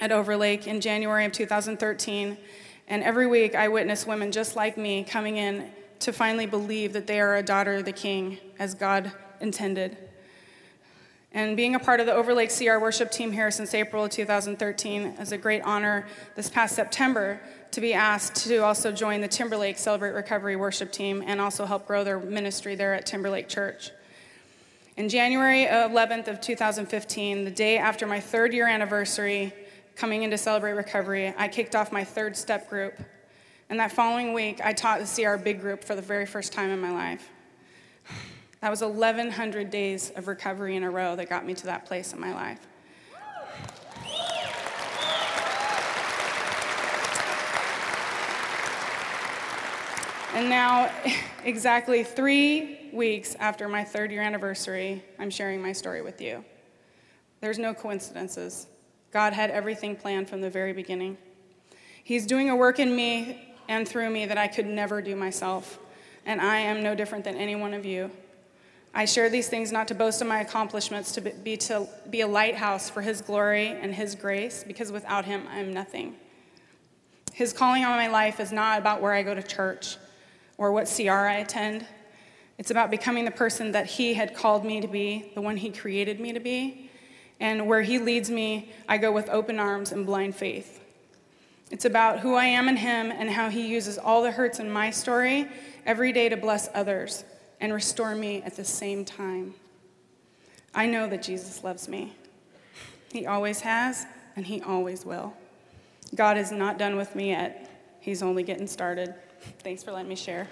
at 0.00 0.10
Overlake 0.10 0.66
in 0.66 0.80
January 0.80 1.24
of 1.24 1.30
2013. 1.30 2.36
And 2.88 3.02
every 3.02 3.26
week 3.26 3.54
I 3.54 3.68
witness 3.68 4.06
women 4.06 4.32
just 4.32 4.56
like 4.56 4.78
me 4.78 5.04
coming 5.04 5.36
in 5.36 5.70
to 6.00 6.12
finally 6.12 6.46
believe 6.46 6.94
that 6.94 7.06
they 7.06 7.20
are 7.20 7.36
a 7.36 7.42
daughter 7.42 7.74
of 7.74 7.84
the 7.84 7.92
King 7.92 8.38
as 8.58 8.74
God 8.74 9.12
intended. 9.40 9.96
And 11.32 11.54
being 11.54 11.74
a 11.74 11.78
part 11.78 12.00
of 12.00 12.06
the 12.06 12.14
Overlake 12.14 12.50
CR 12.50 12.78
worship 12.78 13.10
team 13.10 13.30
here 13.30 13.50
since 13.50 13.74
April 13.74 14.06
of 14.06 14.10
2013 14.10 15.16
is 15.20 15.32
a 15.32 15.38
great 15.38 15.60
honor 15.62 16.06
this 16.34 16.48
past 16.48 16.74
September 16.74 17.38
to 17.72 17.82
be 17.82 17.92
asked 17.92 18.48
to 18.48 18.64
also 18.64 18.90
join 18.90 19.20
the 19.20 19.28
Timberlake 19.28 19.76
Celebrate 19.76 20.12
Recovery 20.12 20.56
worship 20.56 20.90
team 20.90 21.22
and 21.26 21.42
also 21.42 21.66
help 21.66 21.86
grow 21.86 22.02
their 22.02 22.18
ministry 22.18 22.74
there 22.74 22.94
at 22.94 23.04
Timberlake 23.04 23.48
Church. 23.48 23.90
In 24.96 25.10
January 25.10 25.66
11th 25.66 26.28
of 26.28 26.40
2015, 26.40 27.44
the 27.44 27.50
day 27.50 27.76
after 27.76 28.06
my 28.06 28.18
third 28.18 28.54
year 28.54 28.66
anniversary 28.66 29.52
coming 29.98 30.22
into 30.22 30.38
Celebrate 30.38 30.74
Recovery, 30.74 31.34
I 31.36 31.48
kicked 31.48 31.74
off 31.74 31.90
my 31.90 32.04
third 32.04 32.36
step 32.36 32.70
group. 32.70 32.94
And 33.68 33.80
that 33.80 33.90
following 33.90 34.32
week, 34.32 34.60
I 34.62 34.72
taught 34.72 35.00
the 35.00 35.06
CR 35.06 35.36
Big 35.36 35.60
Group 35.60 35.82
for 35.82 35.96
the 35.96 36.02
very 36.02 36.24
first 36.24 36.52
time 36.52 36.70
in 36.70 36.80
my 36.80 36.92
life. 36.92 37.28
That 38.60 38.70
was 38.70 38.80
1,100 38.80 39.70
days 39.70 40.10
of 40.14 40.28
recovery 40.28 40.76
in 40.76 40.84
a 40.84 40.90
row 40.90 41.16
that 41.16 41.28
got 41.28 41.44
me 41.44 41.52
to 41.54 41.66
that 41.66 41.84
place 41.84 42.12
in 42.12 42.20
my 42.20 42.32
life. 42.32 42.60
And 50.34 50.48
now, 50.48 50.92
exactly 51.44 52.04
three 52.04 52.90
weeks 52.92 53.34
after 53.40 53.68
my 53.68 53.82
third 53.82 54.12
year 54.12 54.22
anniversary, 54.22 55.02
I'm 55.18 55.30
sharing 55.30 55.60
my 55.60 55.72
story 55.72 56.02
with 56.02 56.20
you. 56.20 56.44
There's 57.40 57.58
no 57.58 57.74
coincidences. 57.74 58.68
God 59.10 59.32
had 59.32 59.50
everything 59.50 59.96
planned 59.96 60.28
from 60.28 60.40
the 60.40 60.50
very 60.50 60.72
beginning. 60.72 61.16
He's 62.02 62.26
doing 62.26 62.50
a 62.50 62.56
work 62.56 62.78
in 62.78 62.94
me 62.94 63.54
and 63.68 63.86
through 63.86 64.10
me 64.10 64.26
that 64.26 64.38
I 64.38 64.48
could 64.48 64.66
never 64.66 65.02
do 65.02 65.14
myself, 65.14 65.78
and 66.24 66.40
I 66.40 66.58
am 66.58 66.82
no 66.82 66.94
different 66.94 67.24
than 67.24 67.36
any 67.36 67.54
one 67.54 67.74
of 67.74 67.84
you. 67.84 68.10
I 68.94 69.04
share 69.04 69.28
these 69.28 69.48
things 69.48 69.70
not 69.70 69.88
to 69.88 69.94
boast 69.94 70.20
of 70.20 70.26
my 70.26 70.40
accomplishments, 70.40 71.12
to 71.12 71.20
be, 71.20 71.56
to 71.58 71.86
be 72.10 72.22
a 72.22 72.26
lighthouse 72.26 72.88
for 72.90 73.02
His 73.02 73.20
glory 73.20 73.68
and 73.68 73.94
His 73.94 74.14
grace, 74.14 74.64
because 74.66 74.90
without 74.90 75.24
Him, 75.24 75.46
I 75.50 75.58
am 75.58 75.72
nothing. 75.72 76.16
His 77.32 77.52
calling 77.52 77.84
on 77.84 77.96
my 77.96 78.08
life 78.08 78.40
is 78.40 78.50
not 78.50 78.78
about 78.78 79.00
where 79.00 79.12
I 79.12 79.22
go 79.22 79.34
to 79.34 79.42
church 79.42 79.96
or 80.56 80.72
what 80.72 80.92
CR 80.94 81.10
I 81.10 81.34
attend. 81.34 81.86
It's 82.56 82.70
about 82.70 82.90
becoming 82.90 83.24
the 83.24 83.30
person 83.30 83.72
that 83.72 83.86
He 83.86 84.14
had 84.14 84.34
called 84.34 84.64
me 84.64 84.80
to 84.80 84.88
be, 84.88 85.30
the 85.34 85.40
one 85.40 85.56
He 85.56 85.70
created 85.70 86.18
me 86.18 86.32
to 86.32 86.40
be. 86.40 86.87
And 87.40 87.66
where 87.66 87.82
He 87.82 87.98
leads 87.98 88.30
me, 88.30 88.72
I 88.88 88.98
go 88.98 89.12
with 89.12 89.28
open 89.28 89.58
arms 89.58 89.92
and 89.92 90.04
blind 90.04 90.34
faith. 90.34 90.84
It's 91.70 91.84
about 91.84 92.20
who 92.20 92.34
I 92.34 92.46
am 92.46 92.68
in 92.68 92.76
Him 92.76 93.12
and 93.12 93.30
how 93.30 93.50
He 93.50 93.68
uses 93.68 93.98
all 93.98 94.22
the 94.22 94.30
hurts 94.30 94.58
in 94.58 94.70
my 94.70 94.90
story 94.90 95.48
every 95.84 96.12
day 96.12 96.28
to 96.28 96.36
bless 96.36 96.68
others 96.74 97.24
and 97.60 97.72
restore 97.72 98.14
me 98.14 98.42
at 98.42 98.56
the 98.56 98.64
same 98.64 99.04
time. 99.04 99.54
I 100.74 100.86
know 100.86 101.08
that 101.08 101.22
Jesus 101.22 101.64
loves 101.64 101.88
me. 101.88 102.14
He 103.12 103.26
always 103.26 103.60
has, 103.60 104.06
and 104.36 104.46
He 104.46 104.62
always 104.62 105.04
will. 105.04 105.34
God 106.14 106.38
is 106.38 106.52
not 106.52 106.78
done 106.78 106.96
with 106.96 107.14
me 107.14 107.30
yet, 107.30 107.70
He's 108.00 108.22
only 108.22 108.42
getting 108.42 108.66
started. 108.66 109.14
Thanks 109.60 109.82
for 109.82 109.92
letting 109.92 110.08
me 110.08 110.16
share. 110.16 110.48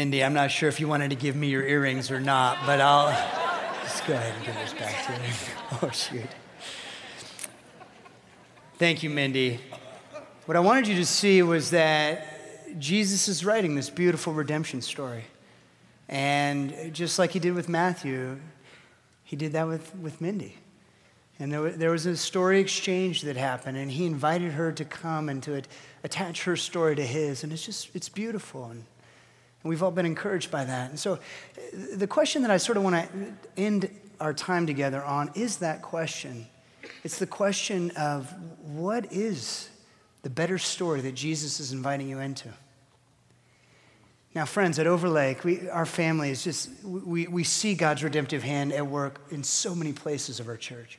Mindy, 0.00 0.24
I'm 0.24 0.32
not 0.32 0.50
sure 0.50 0.66
if 0.70 0.80
you 0.80 0.88
wanted 0.88 1.10
to 1.10 1.14
give 1.14 1.36
me 1.36 1.48
your 1.48 1.62
earrings 1.62 2.10
or 2.10 2.20
not, 2.20 2.56
but 2.64 2.80
I'll 2.80 3.10
just 3.82 4.06
go 4.06 4.14
ahead 4.14 4.34
and 4.34 4.46
give 4.46 4.54
this 4.54 4.72
back 4.72 5.04
to 5.04 5.12
you. 5.12 5.28
Oh, 5.82 5.90
shoot. 5.90 6.24
Thank 8.78 9.02
you, 9.02 9.10
Mindy. 9.10 9.60
What 10.46 10.56
I 10.56 10.60
wanted 10.60 10.88
you 10.88 10.96
to 10.96 11.04
see 11.04 11.42
was 11.42 11.72
that 11.72 12.78
Jesus 12.80 13.28
is 13.28 13.44
writing 13.44 13.74
this 13.74 13.90
beautiful 13.90 14.32
redemption 14.32 14.80
story. 14.80 15.24
And 16.08 16.94
just 16.94 17.18
like 17.18 17.32
he 17.32 17.38
did 17.38 17.52
with 17.52 17.68
Matthew, 17.68 18.40
he 19.22 19.36
did 19.36 19.52
that 19.52 19.68
with, 19.68 19.94
with 19.96 20.22
Mindy. 20.22 20.56
And 21.38 21.52
there, 21.52 21.72
there 21.72 21.90
was 21.90 22.06
a 22.06 22.16
story 22.16 22.58
exchange 22.58 23.20
that 23.20 23.36
happened, 23.36 23.76
and 23.76 23.90
he 23.90 24.06
invited 24.06 24.52
her 24.52 24.72
to 24.72 24.84
come 24.86 25.28
and 25.28 25.42
to 25.42 25.60
attach 26.02 26.44
her 26.44 26.56
story 26.56 26.96
to 26.96 27.04
his. 27.04 27.44
And 27.44 27.52
it's 27.52 27.66
just, 27.66 27.94
it's 27.94 28.08
beautiful. 28.08 28.64
And 28.64 28.84
and 29.62 29.70
we've 29.70 29.82
all 29.82 29.90
been 29.90 30.06
encouraged 30.06 30.50
by 30.50 30.64
that. 30.64 30.90
And 30.90 30.98
so 30.98 31.18
the 31.94 32.06
question 32.06 32.42
that 32.42 32.50
I 32.50 32.56
sort 32.56 32.76
of 32.76 32.84
want 32.84 32.96
to 32.96 33.32
end 33.56 33.90
our 34.20 34.34
time 34.34 34.66
together 34.66 35.02
on 35.02 35.30
is 35.34 35.58
that 35.58 35.82
question. 35.82 36.46
It's 37.04 37.18
the 37.18 37.26
question 37.26 37.90
of 37.92 38.32
what 38.62 39.12
is 39.12 39.68
the 40.22 40.30
better 40.30 40.58
story 40.58 41.00
that 41.02 41.14
Jesus 41.14 41.60
is 41.60 41.72
inviting 41.72 42.08
you 42.08 42.18
into? 42.18 42.48
Now, 44.34 44.44
friends, 44.44 44.78
at 44.78 44.86
Overlake, 44.86 45.42
we, 45.44 45.68
our 45.70 45.86
family 45.86 46.30
is 46.30 46.44
just, 46.44 46.70
we, 46.84 47.26
we 47.26 47.42
see 47.42 47.74
God's 47.74 48.04
redemptive 48.04 48.42
hand 48.42 48.72
at 48.72 48.86
work 48.86 49.20
in 49.30 49.42
so 49.42 49.74
many 49.74 49.92
places 49.92 50.38
of 50.38 50.48
our 50.48 50.56
church. 50.56 50.98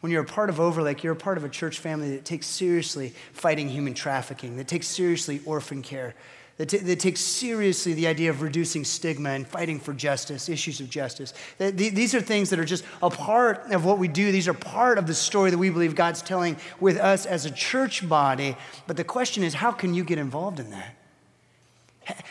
When 0.00 0.12
you're 0.12 0.22
a 0.22 0.26
part 0.26 0.48
of 0.48 0.60
Overlake, 0.60 1.02
you're 1.02 1.14
a 1.14 1.16
part 1.16 1.38
of 1.38 1.44
a 1.44 1.48
church 1.48 1.80
family 1.80 2.10
that 2.12 2.24
takes 2.24 2.46
seriously 2.46 3.14
fighting 3.32 3.68
human 3.68 3.94
trafficking, 3.94 4.56
that 4.58 4.68
takes 4.68 4.86
seriously 4.86 5.40
orphan 5.44 5.82
care, 5.82 6.14
that, 6.58 6.68
t- 6.68 6.78
that 6.78 7.00
takes 7.00 7.20
seriously 7.20 7.94
the 7.94 8.06
idea 8.06 8.30
of 8.30 8.42
reducing 8.42 8.84
stigma 8.84 9.30
and 9.30 9.46
fighting 9.46 9.78
for 9.78 9.92
justice, 9.92 10.48
issues 10.48 10.80
of 10.80 10.90
justice. 10.90 11.32
That, 11.58 11.76
these 11.76 12.14
are 12.14 12.20
things 12.20 12.50
that 12.50 12.58
are 12.58 12.64
just 12.64 12.84
a 13.00 13.10
part 13.10 13.70
of 13.70 13.84
what 13.84 13.98
we 13.98 14.08
do. 14.08 14.30
These 14.32 14.48
are 14.48 14.54
part 14.54 14.98
of 14.98 15.06
the 15.06 15.14
story 15.14 15.50
that 15.50 15.58
we 15.58 15.70
believe 15.70 15.94
God's 15.94 16.20
telling 16.20 16.56
with 16.80 16.98
us 16.98 17.26
as 17.26 17.46
a 17.46 17.50
church 17.50 18.08
body. 18.08 18.56
But 18.86 18.96
the 18.96 19.04
question 19.04 19.44
is, 19.44 19.54
how 19.54 19.70
can 19.70 19.94
you 19.94 20.02
get 20.04 20.18
involved 20.18 20.58
in 20.58 20.70
that? 20.70 20.94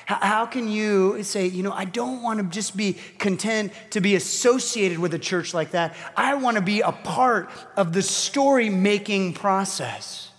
How 0.05 0.45
can 0.45 0.67
you 0.67 1.21
say, 1.23 1.45
you 1.45 1.61
know, 1.61 1.71
I 1.71 1.86
don't 1.86 2.23
want 2.23 2.39
to 2.39 2.45
just 2.45 2.75
be 2.75 2.97
content 3.19 3.71
to 3.91 4.01
be 4.01 4.15
associated 4.15 4.97
with 4.97 5.13
a 5.13 5.19
church 5.19 5.53
like 5.53 5.71
that. 5.71 5.95
I 6.15 6.34
want 6.34 6.57
to 6.57 6.63
be 6.63 6.82
a 6.82 6.91
part 6.91 7.49
of 7.75 7.93
the 7.93 8.01
story 8.01 8.69
making 8.69 9.34
process. 9.34 10.32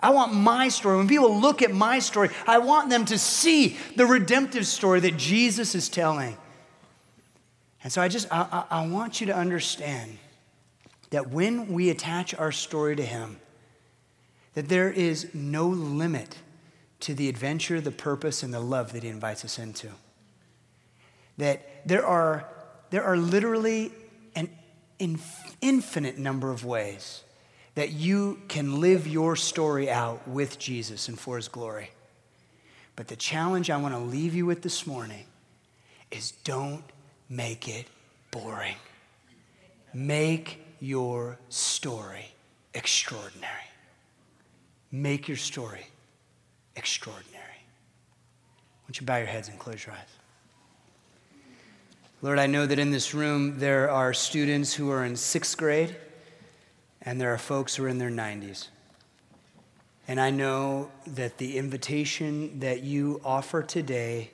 I 0.00 0.10
want 0.10 0.32
my 0.32 0.68
story. 0.68 0.96
When 0.96 1.08
people 1.08 1.40
look 1.40 1.62
at 1.62 1.72
my 1.72 1.98
story, 1.98 2.30
I 2.46 2.58
want 2.58 2.88
them 2.88 3.04
to 3.06 3.18
see 3.18 3.76
the 3.96 4.06
redemptive 4.06 4.66
story 4.66 5.00
that 5.00 5.16
Jesus 5.16 5.74
is 5.74 5.88
telling. 5.88 6.36
And 7.82 7.92
so 7.92 8.00
I 8.02 8.08
just, 8.08 8.28
I, 8.30 8.64
I, 8.70 8.86
want 8.86 9.20
you 9.20 9.28
to 9.28 9.36
understand 9.36 10.18
that 11.10 11.30
when 11.30 11.68
we 11.68 11.90
attach 11.90 12.34
our 12.34 12.52
story 12.52 12.96
to 12.96 13.04
Him, 13.04 13.40
that 14.54 14.68
there 14.68 14.90
is 14.90 15.32
no 15.34 15.68
limit 15.68 16.38
to 17.00 17.14
the 17.14 17.28
adventure, 17.28 17.80
the 17.80 17.92
purpose, 17.92 18.42
and 18.42 18.52
the 18.52 18.60
love 18.60 18.92
that 18.92 19.02
He 19.04 19.08
invites 19.08 19.44
us 19.44 19.58
into. 19.58 19.88
That 21.38 21.86
there 21.86 22.04
are, 22.04 22.48
there 22.90 23.04
are 23.04 23.16
literally 23.16 23.92
an 24.34 24.50
infinite 25.60 26.18
number 26.18 26.50
of 26.50 26.64
ways 26.64 27.22
that 27.78 27.92
you 27.92 28.40
can 28.48 28.80
live 28.80 29.06
your 29.06 29.36
story 29.36 29.88
out 29.88 30.26
with 30.26 30.58
Jesus 30.58 31.06
and 31.06 31.16
for 31.16 31.36
his 31.36 31.46
glory. 31.46 31.92
But 32.96 33.06
the 33.06 33.14
challenge 33.14 33.70
I 33.70 33.76
want 33.76 33.94
to 33.94 34.00
leave 34.00 34.34
you 34.34 34.46
with 34.46 34.62
this 34.62 34.84
morning 34.84 35.26
is 36.10 36.32
don't 36.42 36.82
make 37.28 37.68
it 37.68 37.86
boring. 38.32 38.74
Make 39.94 40.60
your 40.80 41.38
story 41.50 42.34
extraordinary. 42.74 43.70
Make 44.90 45.28
your 45.28 45.36
story 45.36 45.86
extraordinary. 46.74 47.62
Won't 48.88 49.00
you 49.00 49.06
bow 49.06 49.18
your 49.18 49.28
heads 49.28 49.50
and 49.50 49.56
close 49.56 49.86
your 49.86 49.94
eyes? 49.94 50.18
Lord, 52.22 52.40
I 52.40 52.48
know 52.48 52.66
that 52.66 52.80
in 52.80 52.90
this 52.90 53.14
room 53.14 53.60
there 53.60 53.88
are 53.88 54.12
students 54.12 54.74
who 54.74 54.90
are 54.90 55.04
in 55.04 55.14
sixth 55.14 55.56
grade 55.56 55.94
and 57.08 57.18
there 57.18 57.32
are 57.32 57.38
folks 57.38 57.74
who 57.74 57.84
are 57.86 57.88
in 57.88 57.96
their 57.96 58.10
90s. 58.10 58.68
And 60.06 60.20
I 60.20 60.28
know 60.28 60.90
that 61.06 61.38
the 61.38 61.56
invitation 61.56 62.60
that 62.60 62.82
you 62.82 63.22
offer 63.24 63.62
today 63.62 64.30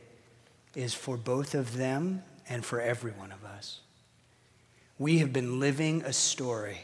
is 0.75 0.93
for 0.93 1.17
both 1.17 1.55
of 1.55 1.77
them 1.77 2.25
and 2.49 2.65
for 2.65 2.81
every 2.81 3.13
one 3.13 3.31
of 3.31 3.45
us. 3.45 3.79
We 4.99 5.19
have 5.19 5.33
been 5.33 5.61
living 5.61 6.03
a 6.03 6.13
story. 6.13 6.81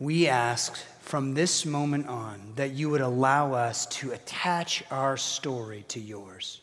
We 0.00 0.26
ask 0.26 0.76
from 1.00 1.34
this 1.34 1.64
moment 1.64 2.08
on 2.08 2.54
that 2.56 2.72
you 2.72 2.90
would 2.90 3.02
allow 3.02 3.52
us 3.52 3.86
to 3.86 4.10
attach 4.10 4.82
our 4.90 5.16
story 5.16 5.84
to 5.90 6.00
yours 6.00 6.60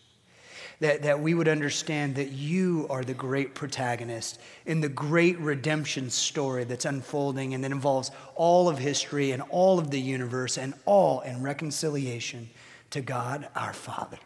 that, 0.80 1.04
that 1.04 1.20
we 1.20 1.34
would 1.34 1.48
understand 1.48 2.16
that 2.16 2.32
you 2.32 2.88
are 2.90 3.04
the 3.04 3.14
great 3.14 3.56
protagonist 3.56 4.40
in 4.66 4.82
the 4.82 4.90
great 4.90 5.40
redemption 5.40 6.10
story 6.10 6.64
that's 6.64 6.86
unfolding 6.86 7.54
and 7.54 7.64
that 7.64 7.72
involves 7.72 8.12
all 8.36 8.70
of 8.70 8.80
history 8.80 9.32
and 9.32 9.42
all 9.50 9.80
of 9.80 9.92
the 9.92 10.00
universe 10.00 10.58
and 10.58 10.74
all 10.86 11.22
in 11.22 11.42
reconciliation 11.42 12.50
to 12.90 13.02
God 13.02 13.48
our 13.56 13.74
Father. 13.74 14.18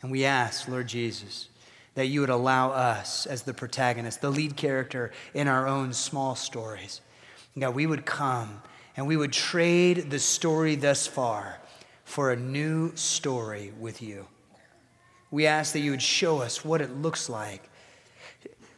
And 0.00 0.10
we 0.10 0.24
ask, 0.24 0.68
Lord 0.68 0.86
Jesus, 0.86 1.48
that 1.94 2.06
you 2.06 2.20
would 2.20 2.30
allow 2.30 2.70
us 2.70 3.26
as 3.26 3.42
the 3.42 3.54
protagonist, 3.54 4.20
the 4.20 4.30
lead 4.30 4.56
character 4.56 5.10
in 5.34 5.48
our 5.48 5.66
own 5.66 5.92
small 5.92 6.36
stories, 6.36 7.00
that 7.56 7.74
we 7.74 7.86
would 7.86 8.06
come 8.06 8.62
and 8.96 9.06
we 9.06 9.16
would 9.16 9.32
trade 9.32 10.10
the 10.10 10.18
story 10.18 10.76
thus 10.76 11.06
far 11.06 11.58
for 12.08 12.32
a 12.32 12.36
new 12.36 12.90
story 12.96 13.70
with 13.78 14.00
you. 14.00 14.26
We 15.30 15.46
ask 15.46 15.74
that 15.74 15.80
you 15.80 15.90
would 15.90 16.00
show 16.00 16.40
us 16.40 16.64
what 16.64 16.80
it 16.80 16.90
looks 16.96 17.28
like. 17.28 17.68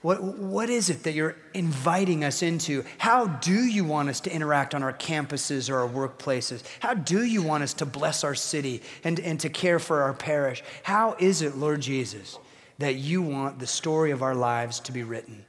What, 0.03 0.21
what 0.21 0.69
is 0.69 0.91
it 0.91 1.05
that 1.05 1.15
you're 1.15 1.37
inviting 1.55 2.25
us 2.25 2.43
into? 2.43 2.85
How 2.99 3.29
do 3.29 3.55
you 3.55 3.85
want 3.85 4.09
us 4.09 4.19
to 4.23 4.35
interact 4.35 4.75
on 4.75 4.83
our 4.83 4.93
campuses 4.93 5.71
or 5.71 5.79
our 5.79 5.89
workplaces? 5.89 6.65
How 6.81 6.93
do 6.93 7.23
you 7.23 7.41
want 7.41 7.63
us 7.63 7.73
to 7.75 7.87
bless 7.87 8.25
our 8.25 8.35
city 8.35 8.83
and, 9.05 9.21
and 9.21 9.39
to 9.41 9.49
care 9.49 9.79
for 9.79 10.03
our 10.03 10.13
parish? 10.13 10.65
How 10.83 11.15
is 11.21 11.41
it, 11.41 11.57
Lord 11.57 11.83
Jesus, 11.83 12.37
that 12.79 12.97
you 12.97 13.23
want 13.23 13.61
the 13.61 13.67
story 13.67 14.11
of 14.11 14.25
our 14.25 14.35
lives 14.35 14.81
to 14.81 14.93
be 14.93 15.05
written? 15.05 15.45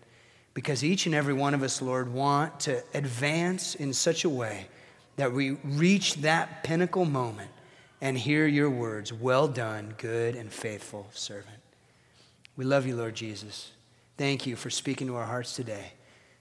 Because 0.54 0.84
each 0.84 1.08
and 1.08 1.16
every 1.16 1.34
one 1.34 1.56
of 1.56 1.64
us, 1.64 1.82
Lord, 1.82 2.14
want 2.14 2.60
to 2.62 2.84
advance 2.94 3.74
in 3.74 3.92
such 3.92 4.24
a 4.24 4.30
way 4.30 4.68
that 5.16 5.34
we 5.34 5.52
reach 5.64 6.18
that 6.18 6.64
pinnacle 6.64 7.06
moment 7.06 7.50
and 8.02 8.18
hear 8.18 8.48
your 8.48 8.70
words 8.70 9.14
Well 9.14 9.48
done, 9.48 9.94
good 9.98 10.36
and 10.36 10.52
faithful 10.52 11.08
servant. 11.14 11.60
We 12.58 12.66
love 12.66 12.86
you, 12.86 12.96
Lord 12.96 13.16
Jesus. 13.16 13.72
Thank 14.18 14.46
you 14.46 14.56
for 14.56 14.70
speaking 14.70 15.08
to 15.08 15.16
our 15.16 15.26
hearts 15.26 15.56
today. 15.56 15.94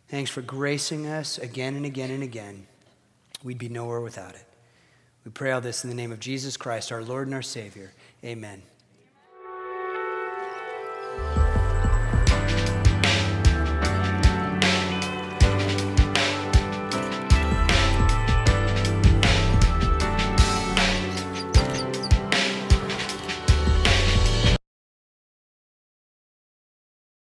Thanks 0.09 0.31
for 0.31 0.43
gracing 0.43 1.07
us 1.07 1.39
again 1.39 1.77
and 1.77 1.87
again 1.87 2.11
and 2.11 2.23
again. 2.23 2.67
We'd 3.45 3.59
be 3.59 3.69
nowhere 3.69 4.01
without 4.01 4.35
it. 4.35 4.45
We 5.25 5.31
pray 5.31 5.53
all 5.53 5.61
this 5.61 5.85
in 5.85 5.91
the 5.91 5.97
name 5.97 6.13
of 6.13 6.19
Jesus 6.19 6.57
Christ, 6.57 6.91
our 6.91 7.03
Lord 7.03 7.29
and 7.29 7.35
our 7.35 7.43
Savior. 7.43 7.93
Amen. 8.25 8.63